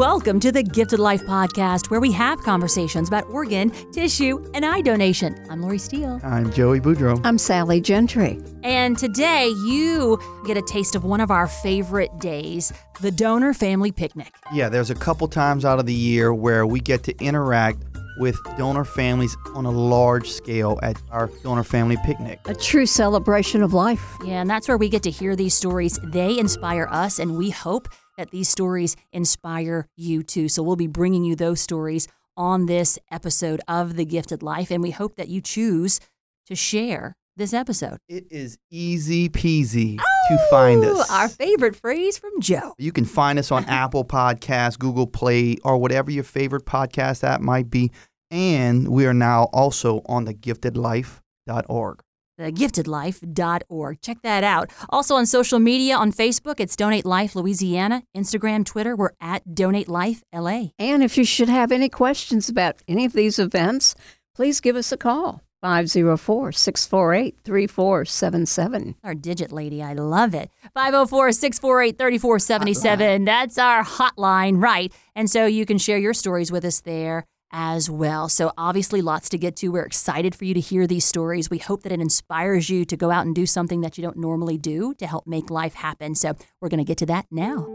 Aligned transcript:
Hello, 0.00 0.14
and 0.14 0.22
welcome 0.22 0.40
to 0.40 0.50
the 0.50 0.62
Gifted 0.62 0.98
Life 0.98 1.22
podcast, 1.24 1.90
where 1.90 2.00
we 2.00 2.10
have 2.12 2.42
conversations 2.42 3.08
about 3.08 3.26
organ, 3.26 3.70
tissue, 3.92 4.42
and 4.54 4.64
eye 4.64 4.80
donation. 4.80 5.36
I'm 5.50 5.60
Lori 5.60 5.76
Steele. 5.76 6.18
I'm 6.24 6.50
Joey 6.50 6.80
Boudreau. 6.80 7.20
I'm 7.22 7.36
Sally 7.36 7.82
Gentry. 7.82 8.40
And 8.62 8.96
today 8.96 9.48
you 9.66 10.18
get 10.46 10.56
a 10.56 10.62
taste 10.62 10.94
of 10.94 11.04
one 11.04 11.20
of 11.20 11.30
our 11.30 11.46
favorite 11.46 12.18
days 12.18 12.72
the 13.02 13.10
donor 13.10 13.52
family 13.52 13.92
picnic. 13.92 14.32
Yeah, 14.54 14.70
there's 14.70 14.88
a 14.88 14.94
couple 14.94 15.28
times 15.28 15.66
out 15.66 15.78
of 15.78 15.84
the 15.84 15.92
year 15.92 16.32
where 16.32 16.66
we 16.66 16.80
get 16.80 17.02
to 17.04 17.14
interact 17.22 17.84
with 18.18 18.38
donor 18.56 18.84
families 18.84 19.36
on 19.54 19.66
a 19.66 19.70
large 19.70 20.30
scale 20.30 20.78
at 20.82 21.00
our 21.10 21.28
donor 21.42 21.64
family 21.64 21.96
picnic. 22.04 22.40
A 22.46 22.54
true 22.54 22.86
celebration 22.86 23.62
of 23.62 23.74
life. 23.74 24.16
Yeah, 24.24 24.40
and 24.40 24.48
that's 24.48 24.66
where 24.66 24.78
we 24.78 24.88
get 24.88 25.02
to 25.04 25.10
hear 25.10 25.36
these 25.36 25.54
stories. 25.54 25.98
They 26.04 26.38
inspire 26.38 26.88
us, 26.90 27.18
and 27.18 27.36
we 27.36 27.50
hope 27.50 27.88
that 28.20 28.30
these 28.32 28.50
stories 28.50 28.96
inspire 29.14 29.88
you 29.96 30.22
too. 30.22 30.46
So 30.46 30.62
we'll 30.62 30.76
be 30.76 30.86
bringing 30.86 31.24
you 31.24 31.34
those 31.34 31.58
stories 31.58 32.06
on 32.36 32.66
this 32.66 32.98
episode 33.10 33.62
of 33.66 33.96
The 33.96 34.04
Gifted 34.04 34.42
Life, 34.42 34.70
and 34.70 34.82
we 34.82 34.90
hope 34.90 35.16
that 35.16 35.28
you 35.28 35.40
choose 35.40 36.00
to 36.46 36.54
share 36.54 37.16
this 37.36 37.54
episode. 37.54 37.96
It 38.10 38.26
is 38.30 38.58
easy 38.70 39.30
peasy 39.30 39.96
to 39.96 40.04
oh, 40.34 40.46
find 40.50 40.84
us. 40.84 41.10
Our 41.10 41.28
favorite 41.28 41.74
phrase 41.76 42.18
from 42.18 42.32
Joe. 42.40 42.74
You 42.76 42.92
can 42.92 43.06
find 43.06 43.38
us 43.38 43.50
on 43.50 43.64
Apple 43.68 44.04
Podcasts, 44.04 44.78
Google 44.78 45.06
Play, 45.06 45.56
or 45.64 45.78
whatever 45.78 46.10
your 46.10 46.24
favorite 46.24 46.66
podcast 46.66 47.24
app 47.24 47.40
might 47.40 47.70
be. 47.70 47.90
And 48.30 48.88
we 48.88 49.06
are 49.06 49.14
now 49.14 49.44
also 49.44 50.02
on 50.04 50.26
the 50.26 50.34
giftedlife.org. 50.34 52.00
thegiftedlife.org. 52.40 54.00
Check 54.00 54.22
that 54.22 54.44
out. 54.44 54.70
Also 54.88 55.14
on 55.14 55.26
social 55.26 55.58
media 55.58 55.96
on 55.96 56.12
Facebook, 56.12 56.60
it's 56.60 56.76
Donate 56.76 57.04
Life 57.04 57.36
Louisiana. 57.36 58.02
Instagram, 58.16 58.64
Twitter, 58.64 58.96
we're 58.96 59.10
at 59.20 59.54
Donate 59.54 59.88
Life 59.88 60.22
LA. 60.32 60.68
And 60.78 61.02
if 61.02 61.16
you 61.18 61.24
should 61.24 61.48
have 61.48 61.72
any 61.72 61.88
questions 61.88 62.48
about 62.48 62.76
any 62.88 63.04
of 63.04 63.12
these 63.12 63.38
events, 63.38 63.94
please 64.34 64.60
give 64.60 64.76
us 64.76 64.92
a 64.92 64.96
call 64.96 65.42
504 65.60 66.52
648 66.52 67.36
3477. 67.44 68.94
Our 69.04 69.14
digit 69.14 69.52
lady, 69.52 69.82
I 69.82 69.92
love 69.92 70.34
it. 70.34 70.50
504 70.74 71.32
648 71.32 71.98
3477. 71.98 73.24
That's 73.24 73.58
our 73.58 73.84
hotline, 73.84 74.62
right? 74.62 74.92
And 75.14 75.30
so 75.30 75.46
you 75.46 75.66
can 75.66 75.78
share 75.78 75.98
your 75.98 76.14
stories 76.14 76.50
with 76.50 76.64
us 76.64 76.80
there 76.80 77.26
as 77.52 77.90
well. 77.90 78.28
So, 78.28 78.52
obviously, 78.56 79.02
lots 79.02 79.28
to 79.30 79.38
get 79.38 79.56
to. 79.56 79.68
We're 79.68 79.84
excited 79.84 80.34
for 80.34 80.44
you 80.44 80.54
to 80.54 80.60
hear 80.60 80.86
these 80.86 81.04
stories. 81.04 81.50
We 81.50 81.58
hope 81.58 81.82
that 81.82 81.92
it 81.92 82.00
inspires 82.00 82.70
you 82.70 82.84
to 82.84 82.96
go 82.96 83.10
out 83.10 83.26
and 83.26 83.34
do 83.34 83.46
something 83.46 83.80
that 83.80 83.98
you 83.98 84.02
don't 84.02 84.16
normally 84.16 84.58
do 84.58 84.94
to 84.94 85.06
help 85.06 85.26
make 85.26 85.50
life 85.50 85.74
happen. 85.74 86.14
So, 86.14 86.34
we're 86.60 86.68
going 86.68 86.78
to 86.78 86.84
get 86.84 86.98
to 86.98 87.06
that 87.06 87.26
now. 87.30 87.66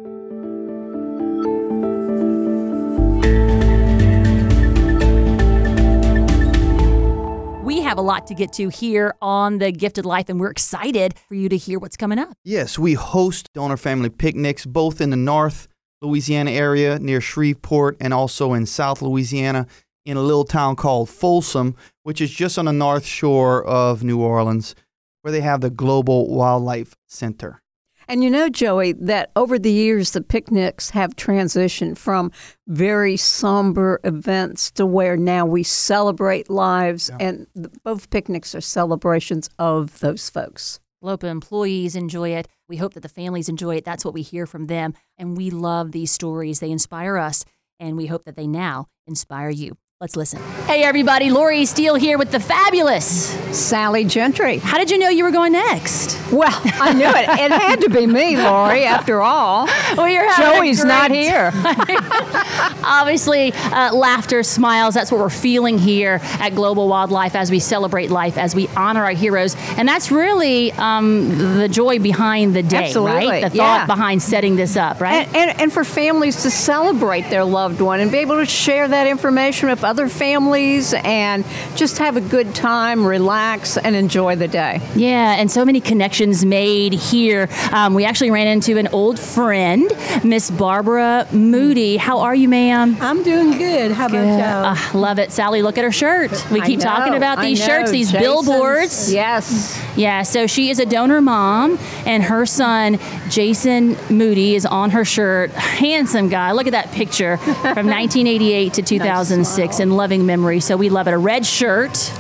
We 7.64 7.82
have 7.82 7.98
a 7.98 8.02
lot 8.02 8.28
to 8.28 8.36
get 8.36 8.54
to 8.54 8.70
here 8.70 9.16
on 9.22 9.58
the 9.58 9.72
Gifted 9.72 10.06
Life, 10.06 10.30
and 10.30 10.40
we're 10.40 10.52
excited 10.52 11.16
for 11.28 11.34
you 11.36 11.50
to 11.50 11.58
hear 11.58 11.80
what's 11.80 11.98
coming 11.98 12.20
up. 12.20 12.38
Yes, 12.44 12.78
we 12.78 12.94
host 12.94 13.52
donor 13.54 13.78
family 13.78 14.10
picnics 14.10 14.66
both 14.66 15.02
in 15.02 15.10
the 15.10 15.18
North 15.18 15.68
Louisiana 16.06 16.52
area 16.52 17.00
near 17.00 17.20
Shreveport 17.20 17.98
and 18.00 18.14
also 18.14 18.54
in 18.54 18.66
South 18.66 19.02
Louisiana 19.02 19.68
in 20.06 20.18
a 20.18 20.22
little 20.22 20.46
town 20.46 20.76
called 20.76 21.10
Folsom, 21.10 21.76
which 22.04 22.22
is 22.22 22.32
just 22.32 22.58
on 22.58 22.66
the 22.66 22.74
north 22.74 23.06
shore 23.06 23.66
of 23.66 24.04
New 24.04 24.22
Orleans, 24.22 24.76
where 25.22 25.32
they 25.32 25.42
have 25.42 25.62
the 25.62 25.70
Global 25.70 26.28
Wildlife 26.30 26.96
Center. 27.08 27.62
And 28.08 28.24
you 28.24 28.30
know, 28.30 28.50
Joey, 28.50 28.92
that 28.94 29.32
over 29.36 29.58
the 29.58 29.72
years, 29.72 30.12
the 30.12 30.22
picnics 30.22 30.92
have 30.92 31.16
transitioned 31.16 31.98
from 31.98 32.32
very 32.68 33.18
somber 33.18 34.00
events 34.04 34.70
to 34.72 34.86
where 34.86 35.18
now 35.18 35.46
we 35.46 35.64
celebrate 35.64 36.50
lives, 36.50 37.10
and 37.20 37.48
both 37.84 38.12
picnics 38.12 38.54
are 38.54 38.62
celebrations 38.62 39.50
of 39.58 40.00
those 40.02 40.30
folks. 40.30 40.80
LOPA 41.06 41.28
employees 41.28 41.96
enjoy 41.96 42.30
it. 42.30 42.48
We 42.68 42.78
hope 42.78 42.96
that 42.96 43.04
the 43.04 43.10
families 43.10 43.48
enjoy 43.48 43.76
it. 43.76 43.86
That's 43.86 44.04
what 44.04 44.14
we 44.16 44.24
hear 44.24 44.46
from 44.48 44.66
them. 44.66 44.96
And 45.18 45.38
we 45.38 45.52
love 45.52 45.92
these 45.92 46.12
stories. 46.12 46.60
They 46.60 46.72
inspire 46.72 47.18
us, 47.18 47.46
and 47.80 47.96
we 47.96 48.08
hope 48.08 48.26
that 48.26 48.36
they 48.36 48.48
now 48.48 48.88
inspire 49.06 49.52
you. 49.52 49.78
Let's 50.02 50.18
listen. 50.18 50.42
Hey, 50.66 50.84
everybody. 50.84 51.30
Lori 51.30 51.64
Steele 51.64 51.96
here 51.96 52.18
with 52.18 52.30
the 52.30 52.40
fabulous. 52.42 53.30
Sally 53.58 54.04
Gentry. 54.04 54.58
How 54.58 54.78
did 54.78 54.92
you 54.92 54.98
know 54.98 55.08
you 55.08 55.24
were 55.24 55.32
going 55.32 55.54
next? 55.54 56.20
Well, 56.34 56.52
I 56.82 56.92
knew 56.92 57.08
it. 57.08 57.30
It 57.40 57.50
had 57.50 57.80
to 57.80 57.90
be 57.90 58.06
me, 58.06 58.36
Lori, 58.36 58.84
after 58.84 59.22
all. 59.22 59.68
Well, 59.96 60.10
you're 60.10 60.30
Joey's 60.36 60.84
not 60.84 61.12
here. 61.12 61.50
Obviously, 62.84 63.54
uh, 63.54 63.96
laughter, 63.96 64.44
smiles, 64.44 64.96
that's 64.96 65.14
what 65.14 65.22
we're 65.22 65.30
feeling 65.30 65.78
here 65.78 66.20
at 66.24 66.50
Global 66.56 66.90
Wildlife 66.90 67.34
as 67.34 67.50
we 67.50 67.60
celebrate 67.60 68.12
life, 68.12 68.38
as 68.38 68.54
we 68.54 68.68
honor 68.76 69.06
our 69.06 69.12
heroes. 69.12 69.56
And 69.78 69.88
that's 69.88 70.12
really 70.12 70.74
um, 70.74 71.58
the 71.58 71.70
joy 71.70 72.00
behind 72.00 72.54
the 72.54 72.64
day, 72.64 72.88
Absolutely, 72.88 73.28
right? 73.28 73.50
The 73.50 73.56
yeah. 73.56 73.64
thought 73.64 73.88
behind 73.88 74.22
setting 74.22 74.58
this 74.58 74.76
up, 74.76 75.00
right? 75.00 75.26
And, 75.28 75.36
and, 75.38 75.62
and 75.62 75.74
for 75.74 75.86
families 75.86 76.44
to 76.44 76.52
celebrate 76.52 77.30
their 77.30 77.46
loved 77.46 77.80
one 77.80 78.02
and 78.02 78.12
be 78.12 78.18
able 78.18 78.36
to 78.40 78.46
share 78.46 78.90
that 78.90 79.08
information 79.08 79.70
with 79.70 79.85
other 79.86 80.10
families 80.10 80.94
and 80.94 81.46
just 81.76 82.00
have 82.00 82.18
a 82.18 82.22
good 82.22 82.54
time, 82.54 83.06
relax, 83.06 83.78
and 83.78 83.96
enjoy 83.96 84.36
the 84.36 84.48
day. 84.48 84.82
Yeah, 84.96 85.36
and 85.36 85.50
so 85.50 85.64
many 85.64 85.80
connections 85.80 86.44
made 86.44 86.94
here. 86.94 87.48
Um, 87.72 87.94
we 87.94 88.04
actually 88.06 88.32
ran 88.32 88.48
into 88.48 88.78
an 88.78 88.88
old 88.90 89.20
friend, 89.20 89.90
Miss 90.24 90.50
Barbara 90.52 91.28
Moody. 91.32 91.98
How 91.98 92.20
are 92.20 92.36
you, 92.36 92.50
ma'am? 92.50 92.98
I'm 93.00 93.24
doing 93.24 93.58
good. 93.58 93.92
How 93.92 94.08
about 94.08 94.26
y'all? 94.26 94.76
Ah, 94.76 94.92
love 94.94 95.20
it, 95.20 95.32
Sally. 95.32 95.62
Look 95.62 95.78
at 95.78 95.84
her 95.84 95.92
shirt. 95.92 96.32
We 96.52 96.60
I 96.62 96.66
keep 96.66 96.80
talking 96.80 97.14
about 97.14 97.40
these 97.42 97.64
shirts, 97.64 97.92
these 97.92 98.12
Jason's- 98.12 98.24
billboards. 98.46 99.14
Yes. 99.14 99.80
Yeah, 99.96 100.24
so 100.24 100.46
she 100.48 100.70
is 100.70 100.80
a 100.80 100.86
donor 100.86 101.22
mom, 101.22 101.80
and 102.06 102.22
her 102.24 102.46
son, 102.46 103.00
Jason 103.30 103.96
Moody, 104.10 104.56
is 104.56 104.66
on 104.66 104.90
her 104.92 105.06
shirt. 105.06 105.52
Handsome 105.52 106.28
guy. 106.30 106.52
Look 106.52 106.68
at 106.68 106.72
that 106.74 106.92
picture 106.92 107.38
from 107.38 107.54
1988 107.88 108.74
to 108.74 108.82
2006 108.82 109.80
in 109.80 109.92
loving 109.92 110.26
memory. 110.26 110.60
So 110.60 110.76
we 110.78 110.90
love 110.90 111.08
it. 111.08 111.14
A 111.14 111.18
red 111.18 111.46
shirt. 111.46 112.12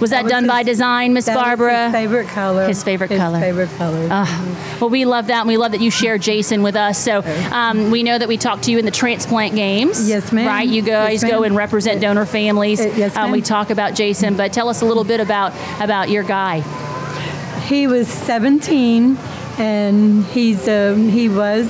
Was 0.00 0.10
that, 0.10 0.22
was 0.24 0.32
done 0.32 0.46
by 0.46 0.58
his- 0.60 0.66
design, 0.66 1.12
Miss 1.12 1.26
Barbara? 1.26 1.84
his 1.90 1.92
favorite 1.92 2.28
color. 2.28 2.66
His 2.66 2.82
favorite 2.82 3.10
His 3.10 3.18
color. 3.20 3.38
favorite 3.38 3.68
color. 3.76 4.08
Well, 4.80 4.88
we 4.88 5.04
love 5.04 5.26
that, 5.26 5.40
and 5.40 5.48
we 5.48 5.58
love 5.58 5.72
that 5.72 5.82
you 5.82 5.90
share 5.90 6.16
Jason 6.16 6.62
with 6.62 6.74
us. 6.74 6.98
So 6.98 7.22
um, 7.52 7.90
we 7.90 8.02
know 8.02 8.16
that 8.16 8.26
we 8.28 8.38
talked 8.38 8.62
to 8.64 8.70
you 8.70 8.78
in 8.78 8.86
the 8.86 8.90
transplant 8.90 9.54
games. 9.54 10.08
Yes, 10.08 10.32
ma'am. 10.32 10.46
Right? 10.46 10.66
You 10.66 10.80
guys 10.82 11.22
Yes, 11.22 11.30
go 11.30 11.42
and 11.42 11.54
represent 11.54 12.00
donor 12.00 12.24
families. 12.24 12.80
Uh, 12.80 12.94
yes, 12.96 13.14
Um, 13.14 13.30
we 13.30 13.42
talk 13.42 13.68
about 13.70 13.94
Jason, 13.94 14.36
but 14.36 14.54
tell 14.54 14.70
us 14.70 14.80
a 14.80 14.86
little 14.86 15.04
bit 15.04 15.20
about 15.20 15.52
about 15.82 16.08
your 16.08 16.22
guy. 16.22 16.62
He 17.64 17.86
was 17.86 18.08
17, 18.08 19.16
and 19.58 20.24
he's 20.26 20.68
a, 20.68 20.94
he 20.94 21.28
was 21.28 21.68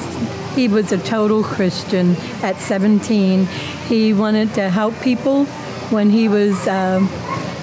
he 0.55 0.69
was 0.69 0.93
a 0.93 0.99
total 0.99 1.43
Christian 1.43 2.17
at 2.43 2.59
17. 2.59 3.47
He 3.89 4.13
wanted 4.13 4.55
to 4.55 4.71
help 4.71 4.95
people 5.01 5.47
when 5.91 6.11
he 6.11 6.29
was. 6.29 6.67
Um, 6.69 7.09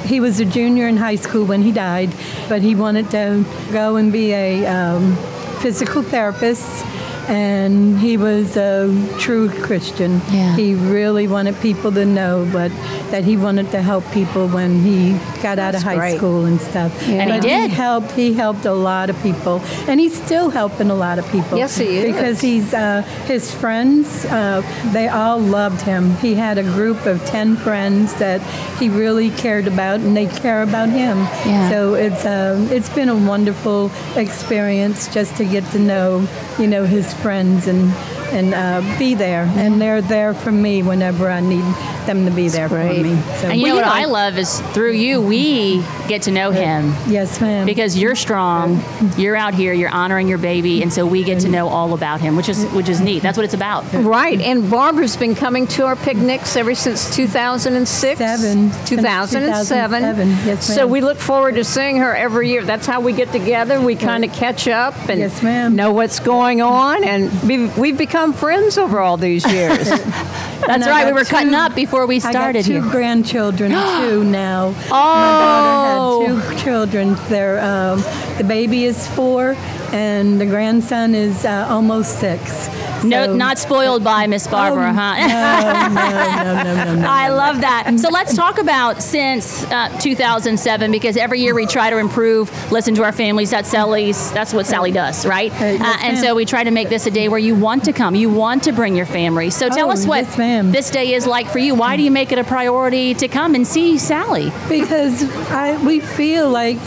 he 0.05 0.19
was 0.19 0.39
a 0.39 0.45
junior 0.45 0.87
in 0.87 0.97
high 0.97 1.15
school 1.15 1.45
when 1.45 1.61
he 1.61 1.71
died, 1.71 2.11
but 2.49 2.61
he 2.61 2.75
wanted 2.75 3.09
to 3.11 3.45
go 3.71 3.97
and 3.97 4.11
be 4.11 4.33
a 4.33 4.65
um, 4.65 5.15
physical 5.61 6.01
therapist, 6.01 6.83
and 7.27 7.99
he 7.99 8.17
was 8.17 8.57
a 8.57 8.89
true 9.19 9.49
Christian. 9.49 10.21
Yeah. 10.31 10.55
He 10.55 10.75
really 10.75 11.27
wanted 11.27 11.59
people 11.61 11.91
to 11.91 12.05
know, 12.05 12.47
but 12.51 12.71
that 13.11 13.23
he 13.23 13.37
wanted 13.37 13.71
to 13.71 13.81
help 13.81 14.09
people 14.11 14.47
when 14.47 14.81
he 14.81 15.13
got 15.41 15.59
out 15.59 15.75
of 15.75 15.83
high 15.83 15.95
great. 15.95 16.17
school 16.17 16.45
and 16.45 16.59
stuff. 16.59 16.91
And 17.07 17.33
he 17.33 17.39
did. 17.39 17.71
helped. 17.71 18.11
He 18.11 18.33
helped 18.33 18.65
a 18.65 18.73
lot 18.73 19.09
of 19.09 19.21
people, 19.21 19.59
and 19.87 19.99
he's 19.99 20.19
still 20.21 20.49
helping 20.49 20.89
a 20.89 20.95
lot 20.95 21.19
of 21.19 21.29
people. 21.31 21.57
Yes, 21.57 21.77
he 21.77 21.97
is. 21.97 22.13
Because 22.13 22.41
he's 22.41 22.73
uh, 22.73 23.01
his 23.25 23.53
friends. 23.53 24.25
Uh, 24.25 24.61
they 24.93 25.07
all 25.07 25.39
loved 25.39 25.81
him. 25.81 26.15
He 26.17 26.35
had 26.35 26.57
a 26.57 26.63
group 26.63 27.05
of 27.05 27.23
ten 27.25 27.55
friends 27.55 28.13
that 28.15 28.41
he 28.79 28.89
really 28.89 29.29
cared 29.31 29.67
about, 29.67 29.99
and 29.99 30.15
they 30.15 30.27
care 30.27 30.63
about 30.63 30.89
him. 30.89 31.17
Yeah. 31.45 31.69
So 31.69 31.93
it's 31.93 32.25
um, 32.25 32.67
it's 32.71 32.89
been 32.89 33.09
a 33.09 33.15
wonderful 33.15 33.91
experience 34.15 35.13
just 35.13 35.35
to 35.37 35.45
get 35.45 35.63
to 35.71 35.79
know, 35.79 36.27
you 36.57 36.67
know, 36.67 36.85
his 36.85 37.10
friends 37.13 37.67
and 37.67 37.91
and 38.31 38.53
uh, 38.53 38.81
be 38.99 39.15
there. 39.15 39.43
And 39.55 39.81
they're 39.81 40.01
there 40.01 40.33
for 40.33 40.51
me 40.51 40.83
whenever 40.83 41.29
I 41.29 41.39
need 41.41 41.63
them 42.05 42.25
to 42.25 42.31
be 42.31 42.49
there 42.49 42.67
for 42.67 42.83
me. 42.83 43.15
So, 43.39 43.49
And 43.49 43.59
you 43.61 43.67
know 43.67 43.75
what 43.75 43.85
I 43.85 44.05
love 44.05 44.37
is 44.37 44.59
through 44.73 44.93
you, 44.93 45.21
we 45.21 45.83
get 46.07 46.23
to 46.23 46.31
know 46.31 46.51
him 46.51 46.93
yes, 47.07 47.39
ma'am. 47.39 47.65
because 47.65 47.97
you're 47.97 48.15
strong. 48.15 48.83
You're 49.17 49.35
out 49.35 49.53
here. 49.53 49.73
You're 49.73 49.89
honoring 49.91 50.27
your 50.27 50.37
baby, 50.39 50.81
and 50.81 50.91
so 50.91 51.05
we 51.05 51.23
get 51.23 51.41
to 51.41 51.49
know 51.49 51.67
all 51.67 51.93
about 51.93 52.19
him, 52.21 52.35
which 52.35 52.49
is 52.49 52.65
which 52.71 52.89
is 52.89 52.99
neat. 53.01 53.21
That's 53.21 53.37
what 53.37 53.43
it's 53.43 53.53
about. 53.53 53.85
Right, 53.93 54.39
and 54.41 54.69
Barbara's 54.69 55.15
been 55.15 55.35
coming 55.35 55.67
to 55.67 55.85
our 55.85 55.95
picnics 55.95 56.55
ever 56.55 56.73
since 56.75 57.15
2006. 57.15 58.17
Seven. 58.17 58.71
2007. 58.85 59.49
2007, 59.49 60.29
yes, 60.29 60.45
ma'am. 60.45 60.77
so 60.77 60.87
we 60.87 61.01
look 61.01 61.17
forward 61.17 61.55
to 61.55 61.63
seeing 61.63 61.97
her 61.97 62.15
every 62.15 62.49
year. 62.49 62.63
That's 62.63 62.85
how 62.85 63.01
we 63.01 63.13
get 63.13 63.31
together. 63.31 63.79
We 63.81 63.95
kind 63.95 64.23
of 64.23 64.31
catch 64.33 64.67
up 64.67 64.95
and 65.09 65.19
Yes, 65.19 65.41
ma'am. 65.43 65.75
know 65.75 65.91
what's 65.93 66.19
going 66.19 66.61
on, 66.61 67.03
and 67.03 67.31
we've, 67.43 67.77
we've 67.77 67.97
become 67.97 68.20
friends 68.29 68.77
over 68.77 68.99
all 68.99 69.17
these 69.17 69.45
years. 69.51 69.89
That's 70.67 70.87
right. 70.87 71.05
We 71.07 71.13
were 71.13 71.25
cutting 71.25 71.55
up 71.55 71.73
before 71.73 72.05
we 72.05 72.19
started 72.19 72.63
two 72.65 72.81
here. 72.81 72.91
grandchildren 72.91 73.71
too 73.99 74.23
now. 74.23 74.75
Oh. 74.91 76.25
My 76.27 76.31
daughter 76.31 76.41
had 76.41 76.57
two 76.57 76.63
children. 76.63 77.15
They're, 77.29 77.59
um, 77.59 78.01
the 78.37 78.45
baby 78.47 78.85
is 78.85 79.07
four, 79.09 79.55
and 79.91 80.39
the 80.39 80.45
grandson 80.45 81.15
is 81.15 81.45
uh, 81.45 81.65
almost 81.67 82.19
six. 82.19 82.69
No, 83.03 83.33
not 83.35 83.57
spoiled 83.59 84.03
by 84.03 84.27
Miss 84.27 84.47
Barbara, 84.47 84.89
Oh, 84.89 84.93
huh? 84.93 85.15
No, 85.27 85.93
no, 85.93 86.63
no, 86.63 86.73
no, 86.73 86.85
no, 86.95 87.01
no. 87.01 87.07
I 87.09 87.29
love 87.29 87.61
that. 87.61 87.99
So 87.99 88.09
let's 88.09 88.35
talk 88.35 88.57
about 88.59 89.01
since 89.01 89.63
uh, 89.65 89.89
2007 89.99 90.91
because 90.91 91.17
every 91.17 91.39
year 91.41 91.53
we 91.55 91.65
try 91.65 91.89
to 91.89 91.97
improve, 91.97 92.49
listen 92.71 92.95
to 92.95 93.03
our 93.03 93.11
families. 93.11 93.49
That's 93.51 93.69
Sally's. 93.69 94.31
That's 94.31 94.53
what 94.53 94.65
Sally 94.67 94.91
does, 94.91 95.25
right? 95.25 95.51
Uh, 95.51 95.97
and 96.01 96.17
so 96.17 96.35
we 96.35 96.45
try 96.45 96.63
to 96.63 96.71
make 96.71 96.89
this 96.89 97.05
a 97.07 97.11
day 97.11 97.27
where 97.27 97.39
you 97.39 97.55
want 97.55 97.85
to 97.85 97.93
come, 97.93 98.15
you 98.15 98.29
want 98.29 98.63
to 98.63 98.71
bring 98.71 98.95
your 98.95 99.05
family. 99.05 99.49
So 99.49 99.69
tell 99.69 99.89
Oh, 99.89 99.91
us 99.91 100.05
what 100.05 100.25
this 100.71 100.89
day 100.89 101.13
is 101.13 101.25
like 101.27 101.47
for 101.47 101.59
you. 101.59 101.75
Why 101.75 101.97
do 101.97 102.03
you 102.03 102.11
make 102.11 102.31
it 102.31 102.37
a 102.39 102.43
priority 102.43 103.13
to 103.15 103.27
come 103.27 103.55
and 103.55 103.65
see 103.65 103.97
Sally? 103.97 104.51
because 104.69 105.23
I, 105.51 105.81
we 105.83 105.99
feel 105.99 106.49
like 106.49 106.77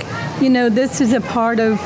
you 0.40 0.50
know 0.50 0.68
this 0.68 1.00
is 1.00 1.12
a 1.12 1.20
part 1.20 1.60
of 1.60 1.78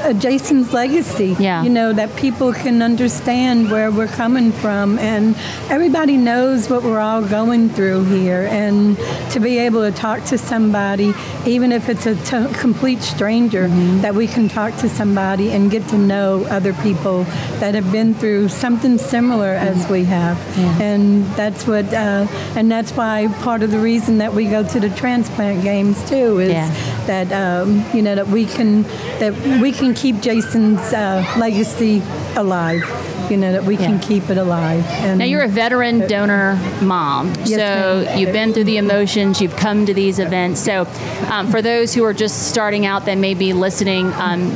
uh, 0.00 0.10
uh, 0.10 0.12
Jason's 0.14 0.72
legacy. 0.72 1.36
Yeah. 1.38 1.62
You 1.62 1.70
know 1.70 1.92
that 1.92 2.14
people 2.16 2.52
can 2.52 2.82
understand 2.82 3.70
where 3.70 3.90
we're 3.90 4.08
coming 4.08 4.52
from, 4.52 4.98
and 4.98 5.36
everybody 5.68 6.16
knows 6.16 6.68
what 6.68 6.82
we're 6.82 6.98
all 7.00 7.22
going 7.22 7.68
through 7.68 8.04
here. 8.04 8.46
And 8.50 8.96
to 9.32 9.40
be 9.40 9.58
able 9.58 9.82
to 9.90 9.96
talk 9.96 10.24
to 10.26 10.38
somebody, 10.38 11.14
even 11.46 11.72
if 11.72 11.88
it's 11.88 12.06
a 12.06 12.14
t- 12.16 12.52
complete 12.60 13.02
stranger, 13.02 13.68
that 14.00 14.14
we 14.14 14.26
can 14.26 14.48
talk 14.48 14.76
to 14.78 14.88
somebody 14.88 15.50
and 15.52 15.70
get 15.70 15.86
to 15.88 15.98
know 15.98 16.44
other 16.46 16.72
people 16.74 17.24
that 17.60 17.74
have 17.74 17.90
been 17.92 18.14
through 18.14 18.48
something 18.48 18.98
similar 18.98 19.48
as 19.50 19.88
we 19.88 20.04
have. 20.04 20.36
And 20.80 21.24
that's 21.36 21.66
what, 21.66 21.92
uh, 21.92 22.26
and 22.56 22.70
that's 22.70 22.92
why 22.92 23.28
part 23.42 23.62
of 23.62 23.70
the 23.70 23.78
reason 23.78 24.18
that 24.18 24.32
we 24.34 24.46
go 24.46 24.62
to 24.66 24.80
the 24.80 24.90
transplant 24.90 25.62
games 25.62 25.96
too 26.08 26.38
is 26.40 26.50
Yeah. 26.50 26.99
That 27.06 27.30
um, 27.32 27.84
you 27.94 28.02
know 28.02 28.14
that 28.14 28.28
we 28.28 28.44
can 28.46 28.82
that 29.20 29.32
we 29.60 29.72
can 29.72 29.94
keep 29.94 30.20
Jason's 30.20 30.80
uh, 30.92 31.24
legacy 31.38 32.02
alive. 32.36 32.82
You 33.30 33.36
know 33.36 33.52
that 33.52 33.62
we 33.64 33.76
Yeah. 33.76 33.86
can 33.86 34.00
keep 34.00 34.28
it 34.28 34.38
alive. 34.38 34.84
And 34.88 35.18
Now 35.20 35.24
you're 35.24 35.42
a 35.42 35.48
veteran 35.48 36.08
donor 36.08 36.58
mom, 36.82 37.28
Yes, 37.44 37.50
so 37.50 38.04
ma'am. 38.04 38.18
you've 38.18 38.32
been 38.32 38.52
through 38.52 38.64
the 38.64 38.78
emotions. 38.78 39.40
You've 39.40 39.54
come 39.56 39.86
to 39.86 39.94
these 39.94 40.18
events. 40.18 40.60
So, 40.60 40.86
um, 41.30 41.48
for 41.48 41.62
those 41.62 41.94
who 41.94 42.02
are 42.04 42.12
just 42.12 42.48
starting 42.48 42.86
out, 42.86 43.04
that 43.06 43.18
may 43.18 43.34
be 43.34 43.52
listening, 43.52 44.12
um, 44.14 44.50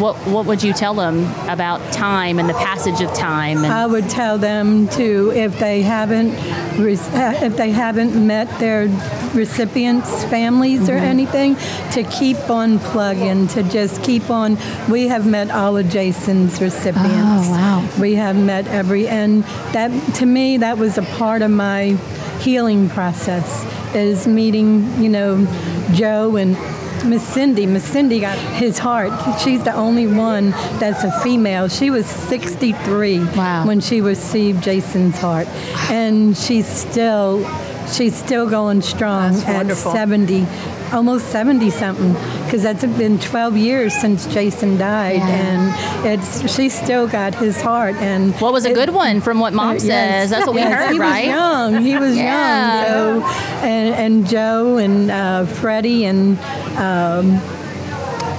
what 0.00 0.16
what 0.26 0.46
would 0.46 0.62
you 0.62 0.72
tell 0.72 0.94
them 0.94 1.24
about 1.48 1.80
time 1.92 2.38
and 2.38 2.48
the 2.48 2.54
passage 2.54 3.00
of 3.00 3.12
time? 3.14 3.64
I 3.64 3.86
would 3.86 4.08
tell 4.08 4.38
them 4.38 4.88
to, 4.88 5.32
if 5.32 5.58
they 5.58 5.82
haven't, 5.82 6.30
re- 6.78 6.94
uh, 6.96 7.44
if 7.44 7.56
they 7.56 7.70
haven't 7.70 8.14
met 8.26 8.46
their 8.58 8.88
recipients' 9.34 10.24
families 10.24 10.88
or 10.88 10.96
anything, 10.96 11.56
to 11.92 12.04
keep 12.04 12.50
on 12.50 12.78
plugging, 12.78 13.46
to 13.48 13.62
just 13.62 14.02
keep 14.02 14.30
on. 14.30 14.58
We 14.88 15.08
have 15.08 15.26
met 15.26 15.50
all 15.50 15.76
of 15.76 15.88
Jason's 15.88 16.60
recipients. 16.60 17.48
Oh, 17.48 17.50
wow. 17.50 17.88
We 18.00 18.14
have 18.14 18.36
met 18.36 18.66
every, 18.68 19.08
and 19.08 19.44
that 19.72 19.90
to 20.16 20.26
me 20.26 20.58
that 20.58 20.78
was 20.78 20.98
a 20.98 21.02
part 21.02 21.42
of 21.42 21.50
my 21.50 21.96
healing 22.40 22.88
process 22.88 23.64
is 23.94 24.26
meeting, 24.26 25.02
you 25.02 25.08
know, 25.08 25.46
Joe 25.92 26.36
and 26.36 26.56
Miss 27.04 27.26
Cindy. 27.26 27.66
Miss 27.66 27.84
Cindy 27.84 28.20
got 28.20 28.38
his 28.38 28.78
heart. 28.78 29.10
She's 29.40 29.62
the 29.64 29.74
only 29.74 30.06
one 30.06 30.50
that's 30.78 31.04
a 31.04 31.10
female. 31.20 31.68
She 31.68 31.90
was 31.90 32.06
63 32.06 33.20
Wow. 33.34 33.66
when 33.66 33.80
she 33.80 34.00
received 34.00 34.62
Jason's 34.62 35.18
heart, 35.18 35.46
and 35.90 36.36
she's 36.36 36.66
still 36.66 37.44
she's 37.92 38.14
still 38.16 38.48
going 38.48 38.82
strong 38.82 39.32
That's 39.32 39.46
at 39.46 39.56
wonderful. 39.56 39.92
70, 39.92 40.46
almost 40.92 41.28
70 41.30 41.70
something, 41.70 42.12
because 42.44 42.62
that's 42.62 42.84
been 42.84 43.18
12 43.18 43.56
years 43.56 43.94
since 43.94 44.26
Jason 44.26 44.76
died, 44.78 45.16
Yeah. 45.16 45.28
and 45.28 46.06
it's 46.06 46.54
she's 46.54 46.72
still 46.76 47.06
got 47.06 47.34
his 47.34 47.60
heart. 47.60 47.94
And 47.96 48.34
what 48.40 48.52
was 48.52 48.64
a 48.64 48.70
it- 48.70 48.74
good 48.74 48.90
one 48.90 49.20
from 49.20 49.40
what 49.40 49.52
mom 49.52 49.76
uh, 49.76 49.78
says? 49.78 49.86
yes. 49.86 50.30
That's 50.30 50.46
what 50.46 50.54
we 50.54 50.60
Yes, 50.62 50.72
heard, 50.84 50.92
he 50.92 50.98
right? 50.98 51.26
was 51.26 51.34
young. 51.34 51.82
He 51.82 51.96
was 51.98 52.16
Yeah. 52.16 52.86
young. 52.86 53.20
So, 53.22 53.26
and, 53.66 53.94
and 53.94 54.26
Joe 54.28 54.76
and 54.78 55.10
uh, 55.10 55.46
Freddie 55.46 56.04
and 56.06 56.38
um, 56.78 57.40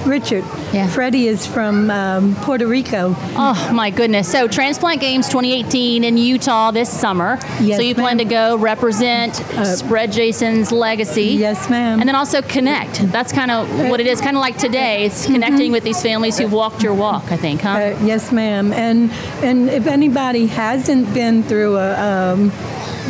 Richard. 0.06 0.44
Yeah. 0.72 0.88
Freddie 0.88 1.26
is 1.26 1.46
from 1.46 1.90
um, 1.90 2.34
Puerto 2.36 2.66
Rico. 2.66 3.14
Oh 3.36 3.70
my 3.74 3.90
goodness! 3.90 4.30
So 4.30 4.48
Transplant 4.48 5.00
Games 5.00 5.26
2018 5.28 6.04
in 6.04 6.16
Utah 6.16 6.70
this 6.70 6.90
summer. 6.90 7.38
Yes, 7.60 7.78
so 7.78 7.82
you 7.82 7.94
plan 7.94 8.16
to. 8.18 8.24
Uh, 8.24 8.30
go 8.30 8.56
represent, 8.56 9.34
spread 9.66 10.12
Jason's 10.12 10.72
legacy. 10.72 11.24
Yes, 11.24 11.68
ma'am. 11.68 11.98
And 12.00 12.08
then 12.08 12.14
also 12.14 12.40
connect. 12.40 13.00
That's 13.10 13.32
kind 13.32 13.50
of 13.50 13.68
what 13.90 14.00
it 14.00 14.06
is. 14.06 14.20
Kind 14.20 14.36
of 14.36 14.40
like 14.40 14.56
today, 14.56 15.04
it's 15.04 15.26
connecting 15.26 15.72
with 15.72 15.84
these 15.84 16.00
families 16.00 16.38
who've 16.38 16.52
walked 16.52 16.82
your 16.82 16.94
walk. 16.94 17.30
I 17.32 17.36
think, 17.36 17.60
huh? 17.62 17.70
Uh, 17.70 17.98
yes, 18.04 18.32
ma'am. 18.32 18.72
And 18.72 19.10
and 19.42 19.68
if 19.68 19.86
anybody 19.86 20.46
hasn't 20.46 21.12
been 21.12 21.42
through 21.42 21.76
a 21.76 22.32
um, 22.32 22.52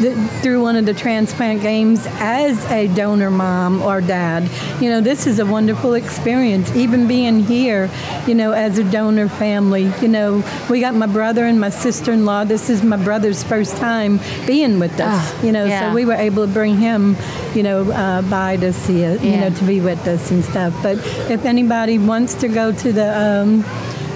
the, 0.00 0.14
through 0.42 0.62
one 0.62 0.76
of 0.76 0.86
the 0.86 0.94
transplant 0.94 1.62
games 1.62 2.06
as 2.18 2.64
a 2.70 2.86
donor 2.88 3.30
mom 3.30 3.82
or 3.82 4.00
dad, 4.00 4.48
you 4.80 4.88
know 4.88 5.00
this 5.00 5.26
is 5.26 5.38
a 5.38 5.46
wonderful 5.46 5.94
experience. 5.94 6.74
Even 6.76 7.06
being 7.08 7.40
here, 7.40 7.90
you 8.26 8.34
know, 8.34 8.52
as 8.52 8.78
a 8.78 8.84
donor 8.90 9.28
family, 9.28 9.92
you 10.00 10.08
know, 10.08 10.44
we 10.68 10.80
got 10.80 10.94
my 10.94 11.06
brother 11.06 11.44
and 11.46 11.60
my 11.60 11.70
sister-in-law. 11.70 12.44
This 12.44 12.70
is 12.70 12.82
my 12.82 12.96
brother's 12.96 13.42
first 13.42 13.76
time 13.76 14.20
being 14.46 14.78
with 14.78 14.92
us. 15.00 15.32
Ah, 15.34 15.42
you 15.42 15.52
know, 15.52 15.64
yeah. 15.64 15.88
so 15.90 15.94
we 15.94 16.04
were 16.04 16.14
able 16.14 16.46
to 16.46 16.52
bring 16.52 16.76
him, 16.76 17.16
you 17.54 17.62
know, 17.62 17.90
uh, 17.90 18.22
by 18.22 18.56
to 18.56 18.72
see 18.72 19.02
it, 19.02 19.20
you 19.22 19.30
Yeah. 19.32 19.48
know, 19.48 19.56
to 19.56 19.64
be 19.64 19.80
with 19.80 20.06
us 20.06 20.30
and 20.30 20.44
stuff. 20.44 20.74
But 20.82 20.98
if 21.30 21.44
anybody 21.44 21.98
wants 21.98 22.34
to 22.34 22.48
go 22.48 22.72
to 22.72 22.92
the 22.92 23.18
um, 23.20 23.64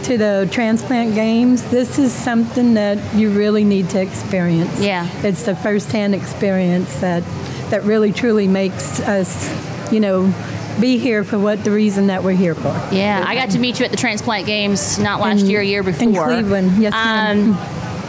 to 0.04 0.18
the 0.18 0.48
transplant 0.52 1.14
games, 1.14 1.62
this 1.70 1.98
is 1.98 2.12
something 2.12 2.74
that 2.74 3.14
you 3.14 3.30
really 3.30 3.64
need 3.64 3.90
to 3.90 4.00
experience. 4.00 4.80
Yeah. 4.80 5.08
It's 5.22 5.44
the 5.44 5.56
firsthand 5.56 6.14
experience 6.14 7.00
that 7.00 7.22
that 7.70 7.84
really 7.84 8.12
truly 8.12 8.46
makes 8.46 9.00
us, 9.00 9.50
you 9.92 10.00
know, 10.00 10.32
be 10.80 10.98
here 10.98 11.24
for 11.24 11.38
what 11.38 11.64
the 11.64 11.70
reason 11.70 12.08
that 12.08 12.22
we're 12.22 12.32
here 12.32 12.54
for. 12.54 12.68
Yeah, 12.92 13.24
I 13.26 13.34
got 13.34 13.50
to 13.50 13.58
meet 13.58 13.78
you 13.78 13.84
at 13.84 13.90
the 13.90 13.96
transplant 13.96 14.46
games 14.46 14.98
not 14.98 15.20
last 15.20 15.42
In- 15.42 15.50
year, 15.50 15.60
a 15.60 15.64
year 15.64 15.82
before 15.82 16.08
in. 16.08 16.14
Cleveland. 16.14 16.82
Yes. 16.82 16.92
Um, 16.94 17.56